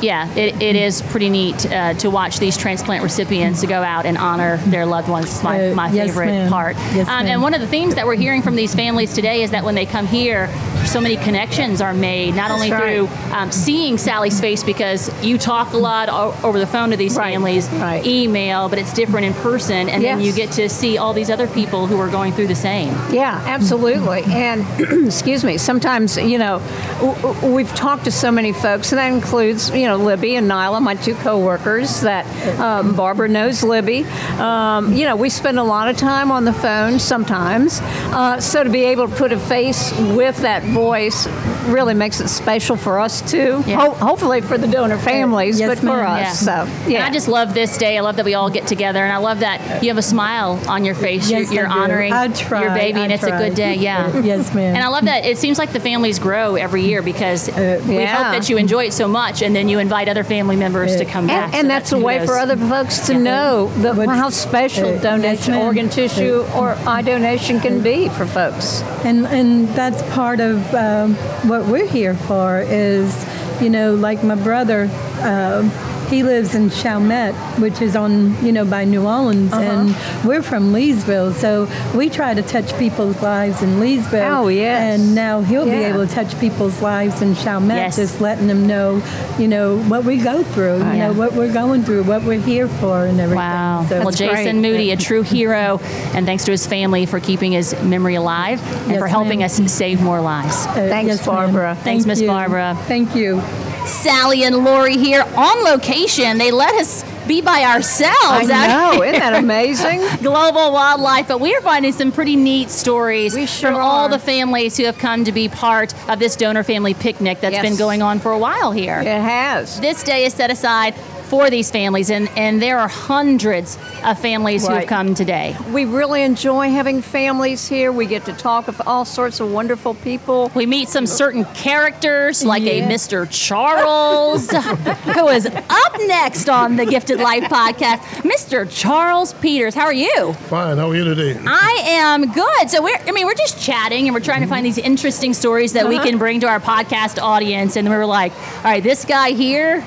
yeah, 0.01 0.31
it, 0.35 0.61
it 0.61 0.75
is 0.75 1.01
pretty 1.01 1.29
neat 1.29 1.65
uh, 1.71 1.93
to 1.95 2.09
watch 2.09 2.39
these 2.39 2.57
transplant 2.57 3.03
recipients 3.03 3.61
to 3.61 3.67
go 3.67 3.81
out 3.83 4.05
and 4.05 4.17
honor 4.17 4.57
their 4.67 4.85
loved 4.85 5.09
ones. 5.09 5.25
It's 5.27 5.43
my, 5.43 5.69
Uh, 5.71 5.75
my 5.75 5.89
yes, 5.91 6.07
favorite 6.07 6.25
ma'am. 6.27 6.49
part. 6.51 6.75
Yes, 6.93 7.07
um, 7.07 7.25
and 7.25 7.41
one 7.41 7.53
of 7.53 7.61
the 7.61 7.67
themes 7.67 7.95
that 7.95 8.05
we're 8.05 8.15
hearing 8.15 8.41
from 8.41 8.55
these 8.55 8.73
families 8.75 9.13
today 9.13 9.43
is 9.43 9.51
that 9.51 9.63
when 9.63 9.75
they 9.75 9.85
come 9.85 10.07
here, 10.07 10.49
so 10.85 11.01
many 11.01 11.17
connections 11.17 11.81
are 11.81 11.93
made, 11.93 12.35
not 12.35 12.51
only 12.51 12.71
right. 12.71 12.81
through 13.07 13.07
um, 13.33 13.51
seeing 13.51 13.97
Sally's 13.97 14.39
face 14.39 14.63
because 14.63 15.09
you 15.23 15.37
talk 15.37 15.73
a 15.73 15.77
lot 15.77 16.09
o- 16.09 16.35
over 16.43 16.59
the 16.59 16.67
phone 16.67 16.91
to 16.91 16.97
these 16.97 17.15
Right, 17.17 17.31
families, 17.33 17.67
right. 17.69 18.05
email, 18.05 18.69
but 18.69 18.77
it's 18.77 18.93
different 18.93 19.25
in 19.25 19.33
person, 19.35 19.89
and 19.89 20.03
then 20.03 20.19
you 20.21 20.31
get 20.33 20.51
to 20.53 20.69
see 20.69 20.97
all 20.97 21.13
these 21.13 21.29
other 21.29 21.47
people 21.47 21.87
who 21.87 21.99
are 21.99 22.09
going 22.09 22.33
through 22.33 22.47
the 22.47 22.55
same. 22.55 22.93
Yeah, 23.11 23.41
absolutely. 23.45 24.23
And 24.27 24.65
excuse 25.07 25.43
me, 25.43 25.57
sometimes, 25.57 26.17
you 26.17 26.37
know, 26.37 26.59
w- 26.99 27.15
w- 27.21 27.53
we've 27.55 27.73
talked 27.75 28.03
to 28.05 28.11
so 28.11 28.31
many 28.31 28.53
folks, 28.53 28.91
and 28.91 28.99
that 28.99 29.11
includes, 29.11 29.69
you 29.71 29.84
know, 29.87 29.97
Libby 29.97 30.35
and 30.35 30.49
Nyla, 30.49 30.81
my 30.81 30.95
two 30.95 31.15
coworkers. 31.15 32.01
That 32.01 32.25
um, 32.59 32.95
Barbara 32.95 33.27
knows 33.27 33.63
Libby. 33.63 34.03
Um, 34.39 34.93
you 34.93 35.05
know, 35.05 35.15
we 35.15 35.29
spend 35.29 35.59
a 35.59 35.63
lot 35.63 35.89
of 35.89 35.97
time 35.97 36.31
on 36.31 36.45
the 36.45 36.53
phone 36.53 36.99
sometimes. 36.99 37.79
Uh, 37.81 38.39
so 38.39 38.63
to 38.63 38.69
be 38.69 38.83
able 38.85 39.07
to 39.07 39.15
put 39.15 39.31
a 39.31 39.39
face 39.39 39.91
with 40.15 40.37
that 40.37 40.63
voice 40.63 41.27
really 41.67 41.93
makes 41.93 42.19
it 42.21 42.27
special 42.27 42.75
for 42.75 42.99
us 42.99 43.21
too. 43.29 43.63
Yeah. 43.65 43.79
Ho- 43.79 43.93
hopefully 43.93 44.41
for 44.41 44.57
the 44.57 44.67
donor 44.67 44.97
families, 44.97 45.59
yes, 45.59 45.69
but 45.69 45.79
for 45.79 45.97
ma'am. 45.97 46.25
us. 46.27 46.39
So 46.39 46.51
And 46.51 46.91
yeah, 46.91 47.05
I 47.05 47.11
just 47.11 47.27
love 47.27 47.53
this 47.53 47.77
day. 47.77 47.97
I 47.97 48.01
love 48.01 48.15
that 48.17 48.25
we 48.25 48.33
all 48.33 48.49
get 48.49 48.67
together, 48.67 49.03
and 49.03 49.11
I 49.11 49.17
love 49.17 49.39
that 49.39 49.83
you 49.83 49.89
have 49.89 49.97
a 49.97 50.01
smile 50.01 50.59
on 50.67 50.85
your 50.85 50.95
face. 50.95 51.29
Yes, 51.29 51.51
you're 51.51 51.63
you're 51.63 51.71
honoring 51.71 52.13
try, 52.33 52.63
your 52.63 52.73
baby, 52.73 52.99
and 52.99 53.11
I 53.11 53.15
it's 53.15 53.23
a 53.23 53.31
good 53.31 53.55
day. 53.55 53.75
Yeah. 53.75 54.13
Yes, 54.25 54.55
ma'am. 54.55 54.75
And 54.75 54.83
I 54.83 54.87
love 54.87 55.05
that 55.05 55.23
it 55.23 55.37
seems 55.37 55.59
like 55.59 55.71
the 55.71 55.79
families 55.79 56.17
grow 56.17 56.55
every 56.55 56.83
year 56.83 57.03
because 57.03 57.47
we 57.47 57.53
yeah. 57.53 58.15
hope 58.15 58.39
that 58.39 58.49
you 58.49 58.57
enjoy 58.57 58.85
it 58.85 58.93
so 58.93 59.07
much, 59.07 59.43
and 59.43 59.55
then 59.55 59.69
you 59.69 59.74
invite 59.79 60.07
other 60.09 60.23
family 60.23 60.55
members 60.55 60.95
to 60.97 61.05
come 61.05 61.27
back. 61.27 61.45
and, 61.45 61.53
So 61.53 61.59
and 61.59 61.69
that's 61.69 61.91
a 61.91 61.97
way 61.99 62.15
kudos. 62.19 62.29
for 62.29 62.37
other 62.37 62.57
folks 62.57 62.99
to 63.07 63.13
know 63.17 63.67
the, 63.81 63.93
how 64.07 64.29
special 64.29 64.95
uh, 64.95 65.01
donation 65.01 65.53
ma'am. 65.53 65.61
organ 65.65 65.89
tissue 65.89 66.45
or 66.55 66.75
eye 66.87 67.01
donation 67.01 67.59
can 67.59 67.81
be 67.81 68.09
for 68.09 68.25
folks. 68.25 68.81
And 69.03 69.25
and 69.27 69.67
that's 69.69 70.01
part 70.13 70.39
of 70.39 70.73
um, 70.73 71.15
what 71.49 71.65
we're 71.65 71.87
here 71.87 72.13
for 72.15 72.59
is, 72.61 73.25
you 73.61 73.69
know, 73.69 73.95
like 73.95 74.23
my 74.23 74.35
brother, 74.35 74.89
um, 75.21 75.71
he 76.09 76.23
lives 76.23 76.53
in 76.55 76.69
Chalmette, 76.69 77.33
which 77.59 77.81
is 77.81 77.95
on, 77.95 78.43
you 78.45 78.51
know, 78.51 78.65
by 78.65 78.83
New 78.85 79.05
Orleans, 79.05 79.51
Uh-huh. 79.51 79.61
and 79.63 79.95
we're 80.25 80.41
from 80.41 80.71
Leesville, 80.73 81.33
so 81.33 81.67
we 81.95 82.09
try 82.09 82.33
to 82.33 82.41
touch 82.41 82.77
people's 82.77 83.21
lives 83.21 83.61
in 83.61 83.79
Leesville. 83.79 84.29
Oh, 84.43 84.47
yes. 84.47 84.99
And 84.99 85.15
now 85.15 85.41
he'll 85.41 85.65
be 85.65 85.71
able 85.71 86.05
to 86.05 86.13
touch 86.13 86.37
people's 86.39 86.81
lives 86.81 87.21
in 87.21 87.35
Chalmette, 87.35 87.77
Yes. 87.77 87.95
just 87.95 88.21
letting 88.21 88.47
them 88.47 88.67
know, 88.67 89.01
you 89.39 89.47
know, 89.47 89.77
what 89.87 90.03
we 90.03 90.17
go 90.17 90.43
through, 90.43 90.77
you 90.77 90.83
Yeah. 90.93 91.07
know, 91.07 91.13
what 91.13 91.33
we're 91.33 91.51
going 91.51 91.83
through, 91.83 92.03
what 92.03 92.23
we're 92.23 92.39
here 92.39 92.67
for, 92.67 93.05
and 93.05 93.19
everything. 93.19 93.37
Wow. 93.37 93.85
So 93.89 93.99
well, 93.99 94.11
Jason 94.11 94.61
great. 94.61 94.71
Moody, 94.71 94.91
a 94.91 94.97
true 94.97 95.21
hero, 95.23 95.79
and 96.13 96.25
thanks 96.25 96.45
to 96.45 96.51
his 96.51 96.65
family 96.67 97.05
for 97.05 97.19
keeping 97.19 97.51
his 97.51 97.75
memory 97.83 98.15
alive 98.15 98.61
and 98.83 98.91
Yes, 98.91 98.99
for 98.99 99.07
helping 99.07 99.39
ma'am. 99.39 99.45
us 99.45 99.59
save 99.71 100.01
more 100.01 100.21
lives. 100.21 100.65
Uh, 100.67 100.73
Thanks, 100.73 101.07
yes, 101.07 101.25
ma'am. 101.27 101.35
Barbara. 101.35 101.75
Thanks, 101.83 102.03
Thank 102.03 102.05
Miss 102.07 102.21
you. 102.21 102.27
Barbara. 102.27 102.77
Thank 102.87 103.15
you. 103.15 103.41
Sally 103.85 104.43
and 104.43 104.57
Lori 104.63 104.97
here 104.97 105.23
on 105.35 105.63
location. 105.63 106.37
They 106.37 106.51
let 106.51 106.73
us 106.75 107.03
be 107.27 107.41
by 107.41 107.63
ourselves. 107.63 108.49
I 108.51 108.67
know, 108.93 109.03
isn't 109.03 109.19
that 109.19 109.33
amazing? 109.41 109.99
global 110.23 110.71
wildlife, 110.71 111.27
but 111.27 111.39
we 111.39 111.55
are 111.55 111.61
finding 111.61 111.91
some 111.91 112.11
pretty 112.11 112.35
neat 112.35 112.69
stories 112.69 113.33
sure 113.49 113.71
from 113.71 113.79
all 113.79 114.05
are. 114.05 114.09
the 114.09 114.19
families 114.19 114.77
who 114.77 114.85
have 114.85 114.97
come 114.97 115.23
to 115.23 115.31
be 115.31 115.47
part 115.49 115.93
of 116.09 116.19
this 116.19 116.35
donor 116.35 116.63
family 116.63 116.93
picnic 116.93 117.41
that's 117.41 117.53
Yes. 117.53 117.63
been 117.63 117.77
going 117.77 118.01
on 118.01 118.19
for 118.19 118.31
a 118.31 118.37
while 118.37 118.71
here. 118.71 118.99
It 118.99 119.05
has. 119.07 119.79
This 119.79 120.03
day 120.03 120.25
is 120.25 120.33
set 120.33 120.51
aside 120.51 120.93
for 121.25 121.49
these 121.49 121.71
families, 121.71 122.09
and, 122.09 122.29
and 122.37 122.61
there 122.61 122.79
are 122.79 122.87
hundreds 122.87 123.77
of 124.03 124.19
families 124.19 124.67
who 124.67 124.73
have 124.73 124.87
come 124.87 125.15
today. 125.15 125.55
We 125.71 125.85
really 125.85 126.23
enjoy 126.23 126.69
having 126.69 127.01
families 127.01 127.67
here. 127.67 127.91
We 127.91 128.05
get 128.05 128.25
to 128.25 128.33
talk 128.33 128.67
with 128.67 128.81
all 128.87 129.05
sorts 129.05 129.39
of 129.39 129.51
wonderful 129.51 129.95
people. 129.95 130.51
We 130.55 130.65
meet 130.65 130.89
some 130.89 131.07
certain 131.07 131.45
characters, 131.45 132.43
like 132.43 132.63
a 132.63 132.81
Mr. 132.83 133.27
Charles, 133.29 134.49
who 134.49 135.27
is 135.29 135.45
up 135.45 135.95
next 136.07 136.49
on 136.49 136.75
the 136.75 136.85
Gifted 136.85 137.19
Life 137.19 137.43
podcast. 137.43 137.99
Mr. 138.23 138.69
Charles 138.69 139.33
Peters, 139.33 139.73
how 139.73 139.85
are 139.85 139.93
you? 139.93 140.33
Fine. 140.33 140.77
How 140.77 140.89
are 140.89 140.95
you 140.95 141.03
today? 141.03 141.39
I 141.45 141.81
am 141.85 142.31
good. 142.31 142.69
So 142.69 142.83
we're, 142.83 142.97
I 143.07 143.11
mean, 143.11 143.25
we're 143.25 143.33
just 143.33 143.61
chatting 143.61 144.07
and 144.07 144.13
we're 144.13 144.19
trying 144.21 144.41
to 144.41 144.47
find 144.47 144.65
these 144.65 144.77
interesting 144.77 145.33
stories 145.33 145.73
that 145.73 145.87
we 145.87 145.95
uh-huh. 145.95 146.05
can 146.05 146.17
bring 146.17 146.39
to 146.41 146.47
our 146.47 146.59
podcast 146.59 147.21
audience. 147.21 147.75
And 147.75 147.89
we 147.89 147.95
were 147.95 148.05
like, 148.05 148.31
all 148.57 148.63
right, 148.63 148.83
this 148.83 149.05
guy 149.05 149.31
here, 149.31 149.83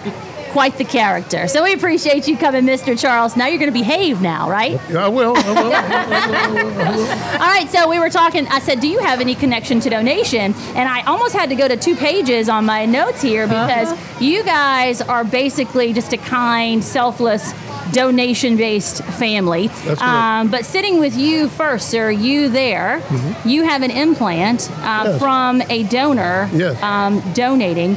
quite 0.48 0.76
the 0.78 0.84
character. 0.84 1.46
So 1.48 1.62
we 1.62 1.72
appreciate 1.72 2.26
you 2.28 2.36
coming, 2.36 2.64
Mr. 2.64 2.98
Charles. 2.98 3.36
Now 3.36 3.46
you're 3.46 3.58
going 3.58 3.72
to 3.72 3.78
behave 3.78 4.20
now, 4.20 4.48
right? 4.50 4.80
Yeah, 4.90 5.04
I 5.04 5.08
will. 5.08 5.34
I 5.36 5.52
will. 5.52 5.72
All 7.40 7.48
right. 7.48 7.68
So 7.70 7.88
we 7.88 7.98
were 7.98 8.10
talking. 8.10 8.46
I 8.48 8.58
said, 8.60 8.80
do 8.80 8.88
you 8.88 8.98
have 9.00 9.20
any 9.20 9.34
connection 9.34 9.80
to 9.80 9.90
donation? 9.90 10.54
And 10.74 10.88
I 10.88 11.02
almost 11.02 11.34
had 11.34 11.48
to 11.50 11.54
go 11.56 11.68
to 11.68 11.76
two 11.76 11.96
pages 11.96 12.48
on 12.48 12.64
my 12.66 12.86
notes 12.86 13.22
here 13.22 13.46
because 13.46 13.96
you 14.20 14.42
guys 14.44 15.00
are 15.00 15.24
basically 15.24 15.92
just 15.92 16.12
a 16.12 16.18
kind, 16.18 16.82
selfless, 16.82 17.52
donation-based 17.92 19.02
family. 19.04 19.68
That's 19.68 19.84
correct. 19.84 20.02
Um, 20.02 20.50
but 20.50 20.64
sitting 20.66 20.98
with 20.98 21.16
you 21.16 21.48
first, 21.48 21.88
sir, 21.90 22.10
you 22.10 22.48
there, 22.48 23.02
you 23.46 23.62
have 23.64 23.82
an 23.82 23.90
implant 23.90 24.70
uh, 24.72 25.04
Yes. 25.06 25.18
from 25.18 25.62
a 25.70 25.84
donor 25.84 26.50
Yes. 26.52 26.82
um, 26.82 27.22
donating, 27.32 27.94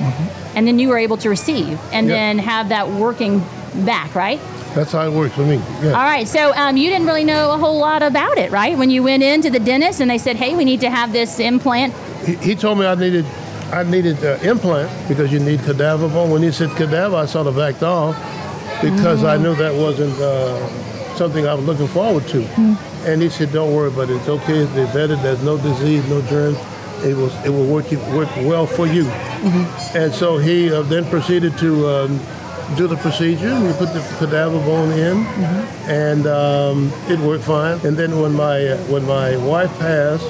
and 0.55 0.67
then 0.67 0.79
you 0.79 0.89
were 0.89 0.97
able 0.97 1.17
to 1.17 1.29
receive, 1.29 1.79
and 1.91 2.07
Yep. 2.07 2.15
then 2.15 2.37
have 2.39 2.69
that 2.69 2.89
working 2.89 3.43
back, 3.85 4.13
right? 4.15 4.39
That's 4.75 4.93
how 4.93 5.05
it 5.05 5.11
works 5.11 5.35
for 5.35 5.41
me. 5.41 5.57
All 5.57 5.83
Yeah. 5.83 5.91
right, 6.03 6.27
so 6.27 6.53
um, 6.55 6.77
you 6.77 6.89
didn't 6.89 7.05
really 7.07 7.25
know 7.25 7.51
a 7.51 7.57
whole 7.57 7.77
lot 7.77 8.01
about 8.03 8.37
it, 8.37 8.51
right? 8.51 8.77
When 8.77 8.89
you 8.89 9.03
went 9.03 9.21
into 9.23 9.49
the 9.49 9.59
dentist 9.59 9.99
and 9.99 10.09
they 10.09 10.17
said, 10.17 10.35
"Hey, 10.37 10.55
we 10.55 10.63
need 10.65 10.79
to 10.81 10.89
have 10.89 11.11
this 11.11 11.39
implant." 11.39 11.93
He, 12.25 12.35
he 12.35 12.55
told 12.55 12.79
me 12.79 12.85
I 12.85 12.95
needed, 12.95 13.25
I 13.73 13.83
needed 13.83 14.23
uh, 14.23 14.37
implant 14.43 14.89
because 15.09 15.31
you 15.31 15.39
need 15.39 15.59
cadaver 15.63 16.07
bone. 16.07 16.29
When 16.31 16.41
he 16.41 16.51
said 16.51 16.69
cadaver, 16.77 17.15
I 17.17 17.25
sort 17.25 17.47
of 17.47 17.55
backed 17.57 17.83
off 17.83 18.15
because 18.81 19.23
I 19.23 19.37
knew 19.37 19.55
that 19.55 19.73
wasn't 19.75 20.17
uh, 20.19 20.67
something 21.15 21.45
I 21.47 21.53
was 21.53 21.65
looking 21.65 21.87
forward 21.87 22.27
to. 22.29 22.41
And 23.05 23.21
he 23.21 23.29
said, 23.29 23.51
"Don't 23.51 23.73
worry 23.75 23.89
about 23.89 24.09
it. 24.09 24.15
It's 24.17 24.29
okay. 24.29 24.63
They 24.63 24.85
vetted. 24.85 25.21
There's 25.21 25.43
no 25.43 25.57
disease, 25.57 26.07
no 26.07 26.21
germs. 26.23 26.57
It 27.03 27.15
was, 27.15 27.33
it 27.45 27.49
will 27.49 27.65
work 27.65 27.91
work 28.13 28.29
well 28.37 28.65
for 28.67 28.87
you." 28.87 29.05
And 29.95 30.13
so 30.13 30.37
he 30.37 30.71
uh, 30.71 30.81
then 30.83 31.05
proceeded 31.05 31.57
to. 31.59 31.87
Um, 31.87 32.19
do 32.77 32.87
the 32.87 32.95
procedure. 32.95 33.53
We 33.59 33.73
put 33.73 33.91
the 33.93 33.99
cadaver 34.17 34.57
bone 34.59 34.91
in, 34.93 35.25
and 35.89 36.25
um, 36.25 36.89
it 37.09 37.19
worked 37.19 37.43
fine. 37.43 37.85
And 37.85 37.97
then 37.97 38.21
when 38.21 38.33
my 38.33 38.65
uh, 38.65 38.77
when 38.87 39.03
my 39.05 39.35
wife 39.35 39.77
passed, 39.77 40.23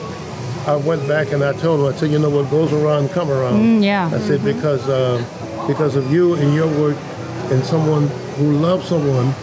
I 0.68 0.76
went 0.76 1.08
back 1.08 1.32
and 1.34 1.44
I 1.44 1.54
told 1.54 1.82
her, 1.82 1.94
I 1.96 2.00
said, 2.00 2.10
you 2.10 2.18
know 2.18 2.32
what 2.32 2.50
goes 2.50 2.74
around 2.74 3.10
come 3.10 3.30
around. 3.30 3.60
Mm, 3.62 3.84
yeah. 3.84 4.10
I 4.12 4.20
said 4.20 4.44
because 4.44 4.88
uh, 4.90 5.22
because 5.68 5.96
of 5.96 6.12
you 6.12 6.34
and 6.34 6.56
your 6.56 6.68
work, 6.82 6.98
and 7.52 7.64
someone 7.64 8.08
who 8.38 8.54
loves 8.54 8.88
someone 8.88 9.34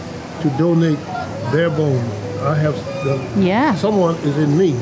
to 0.41 0.49
donate 0.57 0.99
their 1.53 1.69
bone. 1.69 2.03
I 2.43 2.55
have 2.55 2.75
the, 3.05 3.15
Yeah. 3.41 3.75
someone 3.75 4.15
is 4.27 4.37
in 4.37 4.57
me 4.57 4.75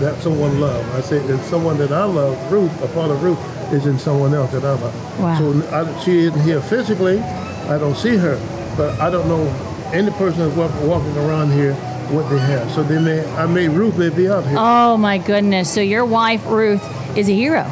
that 0.00 0.20
someone 0.22 0.60
love. 0.60 0.84
I 0.94 1.00
said, 1.00 1.28
and 1.30 1.40
someone 1.42 1.78
that 1.78 1.92
I 1.92 2.04
love, 2.04 2.52
Ruth, 2.52 2.82
a 2.82 2.88
part 2.88 3.10
of 3.10 3.22
Ruth, 3.22 3.38
is 3.72 3.86
in 3.86 3.98
someone 3.98 4.34
else 4.34 4.52
that 4.52 4.64
I 4.64 4.72
love. 4.72 5.20
Wow. 5.20 5.38
So 5.38 5.68
I, 5.70 6.00
she 6.04 6.20
isn't 6.20 6.40
here 6.40 6.60
physically. 6.60 7.20
I 7.20 7.78
don't 7.78 7.96
see 7.96 8.16
her, 8.16 8.36
but 8.76 8.98
I 9.00 9.10
don't 9.10 9.28
know 9.28 9.46
any 9.92 10.10
person 10.12 10.40
that's 10.40 10.56
walk, 10.56 10.72
walking 10.82 11.16
around 11.18 11.52
here 11.52 11.74
what 12.10 12.28
they 12.30 12.38
have. 12.38 12.70
So 12.72 12.82
they 12.82 12.98
may, 12.98 13.24
I 13.34 13.46
may 13.46 13.68
Ruth 13.68 13.98
may 13.98 14.08
be 14.08 14.28
out 14.28 14.46
here. 14.46 14.56
Oh 14.58 14.96
my 14.96 15.18
goodness! 15.18 15.72
So 15.72 15.80
your 15.80 16.04
wife 16.04 16.46
Ruth 16.46 16.82
is 17.16 17.28
a 17.28 17.34
hero. 17.34 17.70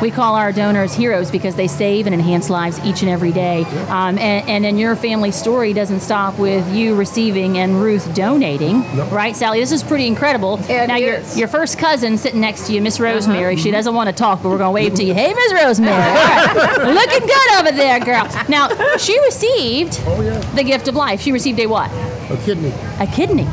We 0.00 0.10
call 0.10 0.34
our 0.34 0.50
donors 0.50 0.94
heroes 0.94 1.30
because 1.30 1.56
they 1.56 1.68
save 1.68 2.06
and 2.06 2.14
enhance 2.14 2.48
lives 2.48 2.78
each 2.86 3.02
and 3.02 3.10
every 3.10 3.32
day. 3.32 3.64
Um, 3.88 4.16
and, 4.18 4.48
and 4.48 4.64
then 4.64 4.78
your 4.78 4.96
family 4.96 5.30
story 5.30 5.74
doesn't 5.74 6.00
stop 6.00 6.38
with 6.38 6.66
you 6.74 6.94
receiving 6.94 7.58
and 7.58 7.82
Ruth 7.82 8.14
donating, 8.14 8.80
No. 8.96 9.04
right, 9.10 9.36
Sally? 9.36 9.60
This 9.60 9.72
is 9.72 9.82
pretty 9.82 10.06
incredible. 10.06 10.58
It 10.70 10.86
now 10.86 10.96
your 10.96 11.16
is. 11.16 11.38
your 11.38 11.48
first 11.48 11.78
cousin 11.78 12.16
sitting 12.16 12.40
next 12.40 12.66
to 12.68 12.72
you, 12.72 12.80
Miss 12.80 12.98
Rosemary. 12.98 13.56
She 13.56 13.70
doesn't 13.70 13.94
want 13.94 14.08
to 14.08 14.14
talk, 14.14 14.42
but 14.42 14.48
we're 14.48 14.56
going 14.58 14.68
to 14.68 14.72
wave 14.74 14.94
to 14.94 15.04
you. 15.04 15.12
Hey, 15.12 15.34
Miss 15.34 15.52
Rosemary. 15.52 15.92
All 15.96 16.14
right. 16.14 16.94
Looking 16.94 17.26
good 17.28 17.52
over 17.60 17.72
there, 17.72 18.00
girl. 18.00 18.26
Now 18.48 18.68
she 18.96 19.20
received 19.24 20.00
Oh 20.06 20.22
yeah, 20.22 20.38
the 20.54 20.64
gift 20.64 20.88
of 20.88 20.94
life. 20.94 21.20
She 21.20 21.30
received 21.32 21.58
a 21.60 21.66
what? 21.66 21.90
a 22.30 22.40
kidney. 22.44 22.72
a 23.00 23.06
kidney. 23.06 23.46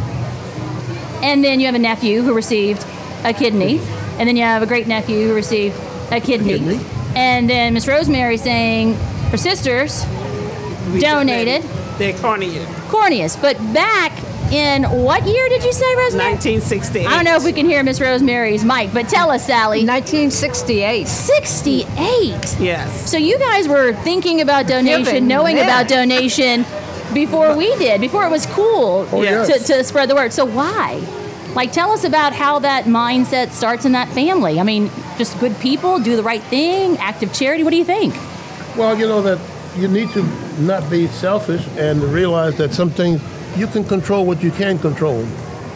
And 1.23 1.43
then 1.43 1.59
you 1.59 1.65
have 1.65 1.75
a 1.75 1.79
nephew 1.79 2.21
who 2.21 2.33
received 2.33 2.85
a 3.25 3.33
kidney. 3.33 3.79
And 4.19 4.27
then 4.29 4.37
you 4.37 4.43
have 4.43 4.61
a 4.61 4.65
great 4.65 4.87
nephew 4.87 5.27
who 5.27 5.33
received 5.33 5.75
a 6.11 6.19
kidney. 6.21 6.57
kidney. 6.59 6.79
And 7.15 7.49
then 7.49 7.73
Miss 7.73 7.87
Rosemary 7.87 8.37
saying 8.37 8.93
her 9.31 9.37
sisters 9.37 10.03
donated 10.99 11.63
They're 11.97 12.13
cornea. 12.17 12.65
corneas. 12.89 13.39
But 13.41 13.57
back 13.73 14.11
in 14.51 14.83
what 14.83 15.25
year 15.25 15.49
did 15.49 15.63
you 15.63 15.73
say, 15.73 15.95
Rosemary? 15.95 16.31
1968. 16.33 17.05
I 17.07 17.09
don't 17.15 17.25
know 17.25 17.35
if 17.35 17.43
we 17.43 17.51
can 17.51 17.65
hear 17.65 17.83
Miss 17.83 17.99
Rosemary's 17.99 18.63
mic, 18.63 18.93
but 18.93 19.09
tell 19.09 19.29
us, 19.31 19.45
Sally. 19.45 19.79
1968. 19.85 21.07
68. 21.07 22.57
Yes. 22.59 23.09
So 23.09 23.17
you 23.17 23.37
guys 23.39 23.67
were 23.67 23.93
thinking 24.03 24.39
about 24.41 24.67
donation, 24.67 25.03
Giving, 25.05 25.27
knowing 25.27 25.57
yeah. 25.57 25.63
about 25.63 25.87
donation 25.89 26.65
before 27.13 27.55
we 27.57 27.75
did, 27.77 27.99
before 28.01 28.25
it 28.25 28.29
was 28.29 28.45
cool 28.47 29.07
Oh, 29.11 29.21
yes. 29.23 29.47
to, 29.67 29.73
to 29.73 29.83
spread 29.83 30.09
the 30.09 30.15
word. 30.15 30.31
So 30.31 30.45
why? 30.45 31.01
Like, 31.57 31.71
tell 31.71 31.89
us 31.89 32.03
about 32.03 32.33
how 32.33 32.59
that 32.59 32.83
mindset 32.85 33.49
starts 33.49 33.83
in 33.83 33.93
that 33.93 34.09
family. 34.09 34.59
I 34.59 34.63
mean, 34.63 34.91
just 35.17 35.39
good 35.39 35.59
people, 35.59 35.97
do 35.97 36.15
the 36.15 36.21
right 36.21 36.43
thing, 36.43 36.97
active 36.97 37.33
charity. 37.33 37.63
What 37.63 37.71
do 37.71 37.77
you 37.77 37.83
think? 37.83 38.13
Well, 38.77 38.95
you 38.95 39.07
know 39.07 39.23
that 39.23 39.39
you 39.75 39.87
need 39.87 40.11
to 40.11 40.21
not 40.61 40.87
be 40.87 41.07
selfish 41.07 41.65
and 41.75 42.03
realize 42.03 42.57
that 42.57 42.73
some 42.73 42.91
things 42.91 43.23
you 43.57 43.65
can 43.65 43.83
control 43.83 44.23
what 44.23 44.43
you 44.43 44.51
can 44.51 44.77
control, 44.77 45.25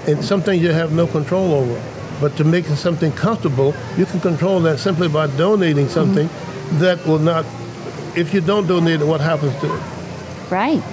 and 0.05 0.23
some 0.23 0.43
things 0.43 0.61
you 0.61 0.69
have 0.69 0.91
no 0.91 1.07
control 1.07 1.51
over. 1.55 1.81
But 2.19 2.38
to 2.38 2.43
make 2.43 2.65
something 2.65 3.11
comfortable, 3.13 3.73
you 3.97 4.05
can 4.05 4.19
control 4.19 4.59
that 4.59 4.77
simply 4.77 5.07
by 5.07 5.35
donating 5.35 5.89
something 5.89 6.29
that 6.73 7.03
will 7.07 7.17
not. 7.17 7.43
If 8.15 8.35
you 8.35 8.41
don't 8.41 8.67
donate 8.67 9.01
it, 9.01 9.07
what 9.07 9.19
happens 9.19 9.59
to 9.61 9.75
it? 9.75 9.81
Right. 10.51 10.83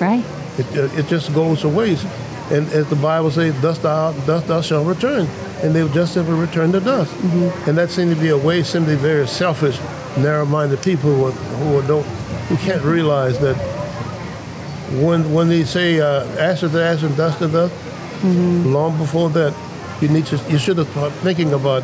Right. 0.00 0.24
It, 0.56 0.66
uh, 0.74 0.98
it 0.98 1.06
just 1.06 1.34
goes 1.34 1.66
waste. 1.66 2.06
And 2.50 2.68
as 2.72 2.88
the 2.88 2.96
Bible 2.96 3.30
says, 3.30 3.60
"Dust 3.60 3.82
thou, 3.82 4.12
dust 4.26 4.46
thou 4.46 4.60
shalt 4.60 4.86
return." 4.86 5.28
and 5.62 5.74
they 5.74 5.82
would 5.82 5.92
just 5.92 6.12
simply 6.12 6.34
return 6.34 6.70
to 6.72 6.80
dust. 6.80 7.12
Mm-hmm. 7.14 7.68
And 7.68 7.78
that 7.78 7.90
seemed 7.90 8.14
to 8.14 8.20
be 8.20 8.28
a 8.28 8.36
way, 8.36 8.62
simply 8.62 8.94
very 8.94 9.26
selfish, 9.26 9.78
narrow-minded 10.18 10.82
people 10.82 11.30
who, 11.30 11.30
who 11.30 11.86
don't, 11.86 12.04
who 12.48 12.56
can't 12.58 12.82
realize 12.82 13.38
that 13.40 13.56
when 15.02 15.32
when 15.32 15.48
they 15.48 15.64
say 15.64 16.00
uh, 16.00 16.24
ashes 16.38 16.70
to 16.70 17.06
and 17.06 17.16
dust 17.16 17.38
to 17.38 17.48
dust, 17.48 17.74
long 18.22 18.96
before 18.98 19.30
that, 19.30 19.54
you 20.00 20.08
need 20.08 20.26
to 20.26 20.36
you 20.48 20.58
should 20.58 20.78
have 20.78 20.88
thought 20.90 21.12
thinking 21.24 21.52
about 21.52 21.82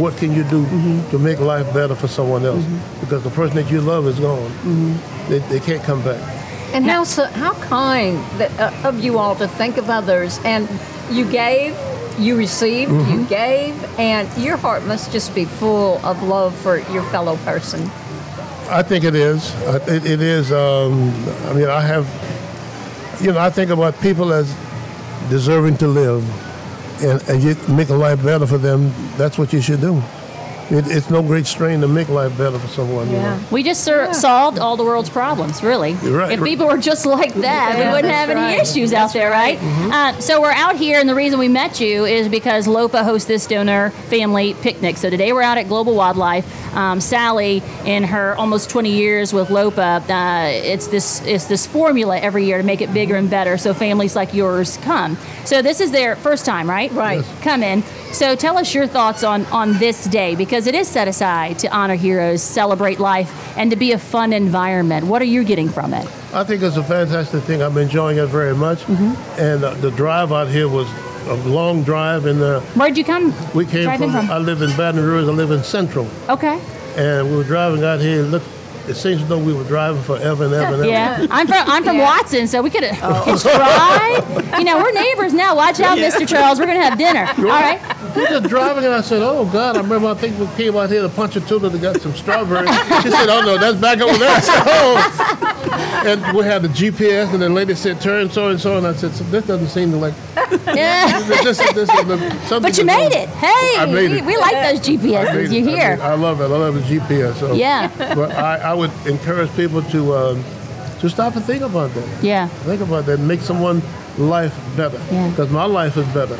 what 0.00 0.16
can 0.16 0.32
you 0.32 0.44
do 0.44 0.64
mm-hmm. 0.64 1.10
to 1.10 1.18
make 1.18 1.40
life 1.40 1.72
better 1.74 1.94
for 1.94 2.08
someone 2.08 2.44
else 2.44 2.62
mm-hmm. 2.62 3.00
because 3.00 3.22
the 3.22 3.30
person 3.30 3.56
that 3.56 3.70
you 3.70 3.80
love 3.80 4.06
is 4.06 4.18
gone. 4.18 4.50
They, 5.28 5.38
they 5.50 5.60
can't 5.60 5.82
come 5.82 6.02
back. 6.02 6.37
And 6.72 6.84
how 6.84 7.04
so, 7.04 7.24
how 7.24 7.54
kind 7.54 8.18
that, 8.38 8.50
uh, 8.60 8.88
of 8.88 9.02
you 9.02 9.18
all 9.18 9.34
to 9.36 9.48
think 9.48 9.76
of 9.78 9.88
others. 9.90 10.38
And 10.44 10.68
you 11.10 11.24
gave, 11.30 11.76
you 12.18 12.36
received, 12.36 12.90
you 13.10 13.24
gave, 13.26 13.74
and 13.98 14.28
your 14.36 14.56
heart 14.56 14.84
must 14.84 15.10
just 15.12 15.34
be 15.34 15.44
full 15.44 15.98
of 16.04 16.22
love 16.22 16.54
for 16.56 16.78
your 16.92 17.02
fellow 17.04 17.36
person. 17.38 17.80
I 18.70 18.82
think 18.82 19.04
it 19.04 19.14
is. 19.14 19.54
Uh, 19.64 19.80
It, 19.88 20.04
it 20.04 20.20
is. 20.20 20.52
Um, 20.52 21.10
I 21.48 21.54
mean, 21.54 21.68
I 21.68 21.80
have, 21.80 22.06
you 23.22 23.32
know, 23.32 23.38
I 23.38 23.48
think 23.50 23.70
about 23.70 23.98
people 24.00 24.32
as 24.32 24.54
deserving 25.30 25.78
to 25.78 25.86
live, 25.88 26.22
and, 27.02 27.22
and 27.30 27.42
you 27.42 27.56
make 27.74 27.88
a 27.88 27.94
life 27.94 28.22
better 28.22 28.46
for 28.46 28.58
them. 28.58 28.92
That's 29.16 29.38
what 29.38 29.52
you 29.52 29.62
should 29.62 29.80
do. 29.80 30.02
It, 30.70 30.86
it's 30.88 31.08
no 31.08 31.22
great 31.22 31.46
strain 31.46 31.80
to 31.80 31.88
make 31.88 32.08
life 32.08 32.36
better 32.36 32.58
for 32.58 32.68
someone. 32.68 33.08
You 33.08 33.16
know? 33.16 33.40
We 33.50 33.62
just 33.62 33.84
ser- 33.84 34.12
solved 34.12 34.58
all 34.58 34.76
the 34.76 34.84
world's 34.84 35.08
problems, 35.08 35.62
really. 35.62 35.92
You're 36.02 36.18
right. 36.18 36.32
If 36.32 36.44
people 36.44 36.66
were 36.66 36.76
just 36.76 37.06
like 37.06 37.32
that, 37.34 37.78
we 37.78 37.90
wouldn't 37.90 38.12
have 38.12 38.28
any 38.28 38.40
right. 38.40 38.60
issues 38.60 38.92
out 38.92 39.12
there, 39.14 39.30
right? 39.30 39.58
Mm-hmm. 39.58 39.92
Uh, 39.92 40.20
so 40.20 40.42
we're 40.42 40.50
out 40.50 40.76
here, 40.76 41.00
and 41.00 41.08
the 41.08 41.14
reason 41.14 41.38
we 41.38 41.48
met 41.48 41.80
you 41.80 42.04
is 42.04 42.28
because 42.28 42.66
LOPA 42.66 43.02
hosts 43.02 43.26
this 43.26 43.46
donor 43.46 43.90
family 43.90 44.54
picnic. 44.54 44.98
So 44.98 45.08
today 45.08 45.32
we're 45.32 45.42
out 45.42 45.56
at 45.56 45.68
Global 45.68 45.94
Wildlife. 45.94 46.46
Um, 46.74 47.00
Sally, 47.00 47.62
in 47.86 48.04
her 48.04 48.36
almost 48.36 48.68
20 48.68 48.90
years 48.90 49.32
with 49.32 49.48
LOPA, 49.48 50.04
uh, 50.10 50.48
it's 50.50 50.88
this 50.88 51.24
it's 51.26 51.46
this 51.46 51.66
formula 51.66 52.18
every 52.18 52.44
year 52.44 52.58
to 52.58 52.64
make 52.64 52.82
it 52.82 52.92
bigger 52.92 53.16
and 53.16 53.30
better, 53.30 53.56
so 53.56 53.72
families 53.72 54.14
like 54.14 54.34
yours 54.34 54.76
come. 54.78 55.16
So 55.46 55.62
this 55.62 55.80
is 55.80 55.92
their 55.92 56.14
first 56.14 56.44
time, 56.44 56.68
right? 56.68 56.92
Right. 56.92 57.24
Come 57.40 57.62
in. 57.62 57.82
So 58.12 58.34
tell 58.34 58.56
us 58.58 58.74
your 58.74 58.86
thoughts 58.86 59.22
on 59.22 59.44
on 59.46 59.74
this 59.78 60.04
day 60.06 60.34
because 60.34 60.66
it 60.66 60.74
is 60.74 60.88
set 60.88 61.08
aside 61.08 61.58
to 61.60 61.68
honor 61.68 61.94
heroes, 61.94 62.42
celebrate 62.42 62.98
life, 62.98 63.30
and 63.56 63.70
to 63.70 63.76
be 63.76 63.92
a 63.92 63.98
fun 63.98 64.32
environment. 64.32 65.06
What 65.06 65.22
are 65.22 65.26
you 65.26 65.44
getting 65.44 65.68
from 65.68 65.92
it? 65.94 66.06
I 66.34 66.42
think 66.42 66.62
it's 66.62 66.76
a 66.76 66.82
fantastic 66.82 67.42
thing. 67.44 67.62
I'm 67.62 67.76
enjoying 67.78 68.18
it 68.18 68.26
very 68.26 68.54
much. 68.54 68.86
And 69.38 69.62
uh, 69.62 69.74
the 69.74 69.90
drive 69.92 70.32
out 70.32 70.48
here 70.48 70.68
was 70.68 70.88
a 71.28 71.34
long 71.48 71.82
drive, 71.84 72.24
and 72.26 72.40
uh, 72.40 72.60
Where'd 72.74 72.96
you 72.96 73.04
come? 73.04 73.32
we 73.54 73.66
came 73.66 73.84
driving 73.84 74.10
from, 74.10 74.30
I 74.30 74.38
live 74.38 74.62
in 74.62 74.70
Baton 74.76 75.02
Rouge. 75.04 75.28
I 75.28 75.32
live 75.32 75.50
in 75.50 75.62
Central, 75.62 76.08
Okay. 76.28 76.58
and 76.96 77.30
we 77.30 77.36
were 77.36 77.44
driving 77.44 77.84
out 77.84 78.00
here. 78.00 78.22
Looked, 78.22 78.46
it 78.88 78.94
seems 78.94 79.22
as 79.22 79.28
though 79.28 79.38
we 79.38 79.52
were 79.52 79.64
driving 79.64 80.02
forever 80.02 80.44
and 80.44 80.54
ever 80.54 80.74
and 80.74 80.82
ever. 80.82 80.86
Yeah, 80.86 81.26
I'm 81.30 81.46
from 81.46 81.68
I'm 81.68 81.84
from 81.84 81.96
Yeah. 81.96 82.04
Watson, 82.04 82.46
so 82.46 82.62
we 82.62 82.70
could 82.70 82.84
have 82.84 82.98
oh. 83.02 83.24
hitched 83.32 83.44
a. 83.46 84.58
You 84.58 84.64
know, 84.64 84.78
we're 84.78 84.92
neighbors 84.92 85.34
now. 85.34 85.54
Watch 85.56 85.80
out, 85.80 85.98
Mr. 85.98 86.26
Charles. 86.26 86.58
We're 86.58 86.66
gonna 86.66 86.82
have 86.82 86.98
dinner. 86.98 87.26
All 87.38 87.44
right. 87.44 87.80
We 88.16 88.22
were 88.22 88.28
just 88.28 88.48
driving, 88.48 88.84
and 88.84 88.94
I 88.94 89.00
said, 89.00 89.22
"Oh 89.22 89.44
God!" 89.52 89.76
I 89.76 89.80
remember 89.80 90.08
I 90.08 90.14
think 90.14 90.38
we 90.38 90.46
came 90.56 90.76
out 90.76 90.90
here 90.90 91.02
to 91.02 91.08
Ponchatoula 91.08 91.70
to 91.70 91.78
get 91.78 92.00
some 92.00 92.14
strawberries. 92.14 92.68
She 93.02 93.10
said, 93.10 93.28
"Oh 93.28 93.42
no, 93.44 93.58
that's 93.58 93.78
back 93.78 94.00
over 94.00 94.16
there." 94.16 94.36
I 94.36 94.40
said, 94.40 94.62
"Oh." 94.66 95.54
And 96.06 96.36
we 96.36 96.44
had 96.44 96.62
the 96.62 96.68
GPS, 96.68 97.32
and 97.32 97.42
the 97.42 97.48
lady 97.48 97.74
said, 97.74 98.00
"Turn 98.00 98.30
so 98.30 98.48
and 98.48 98.60
so," 98.60 98.78
and 98.78 98.86
I 98.86 98.94
said, 98.94 99.12
so 99.14 99.24
"This 99.24 99.46
doesn't 99.46 99.68
seem 99.68 99.90
to 99.92 99.96
like." 99.96 100.14
Yeah. 100.66 101.18
This, 101.28 101.60
is- 101.60 101.74
this 101.74 101.90
is 101.90 102.06
the, 102.06 102.18
something 102.46 102.62
But 102.62 102.78
you 102.78 102.84
made 102.84 103.12
it. 103.12 103.28
Hey, 103.28 103.76
I 103.78 103.86
made 103.86 104.10
we, 104.10 104.18
it. 104.18 104.24
we 104.24 104.36
like 104.36 104.52
those 104.52 104.88
I 104.88 104.92
made 104.92 105.00
GPSs. 105.00 105.52
You 105.52 105.68
it. 105.68 105.68
I 105.68 105.70
hear? 105.70 105.98
I 106.02 106.14
love 106.14 106.40
it. 106.40 106.44
I 106.44 106.46
love 106.48 106.74
the 106.74 106.80
GPS. 106.80 107.34
So. 107.36 107.54
Yeah. 107.54 107.90
But 107.98 108.32
I, 108.32 108.56
I 108.56 108.74
would 108.78 108.92
encourage 109.06 109.50
people 109.56 109.82
to 109.94 110.14
um, 110.14 110.44
to 111.00 111.08
stop 111.08 111.36
and 111.36 111.44
think 111.44 111.62
about 111.62 111.92
that. 111.94 112.24
Yeah. 112.24 112.48
Think 112.64 112.80
about 112.80 113.06
that. 113.06 113.18
Make 113.20 113.40
someone 113.40 113.82
life 114.16 114.54
better. 114.76 115.00
Yeah. 115.12 115.28
Because 115.30 115.50
my 115.50 115.64
life 115.64 115.96
is 115.96 116.06
better. 116.14 116.38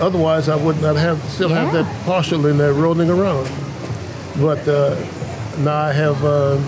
Otherwise, 0.00 0.48
I 0.48 0.56
would 0.56 0.80
not 0.80 0.96
have 0.96 1.22
still 1.24 1.50
have 1.50 1.72
that 1.72 1.86
partial 2.06 2.46
in 2.46 2.56
there 2.58 2.72
rolling 2.72 3.10
around. 3.10 3.48
But 4.40 4.66
uh, 4.66 4.96
now 5.58 5.76
I 5.90 5.92
have 5.92 6.24
um, 6.24 6.64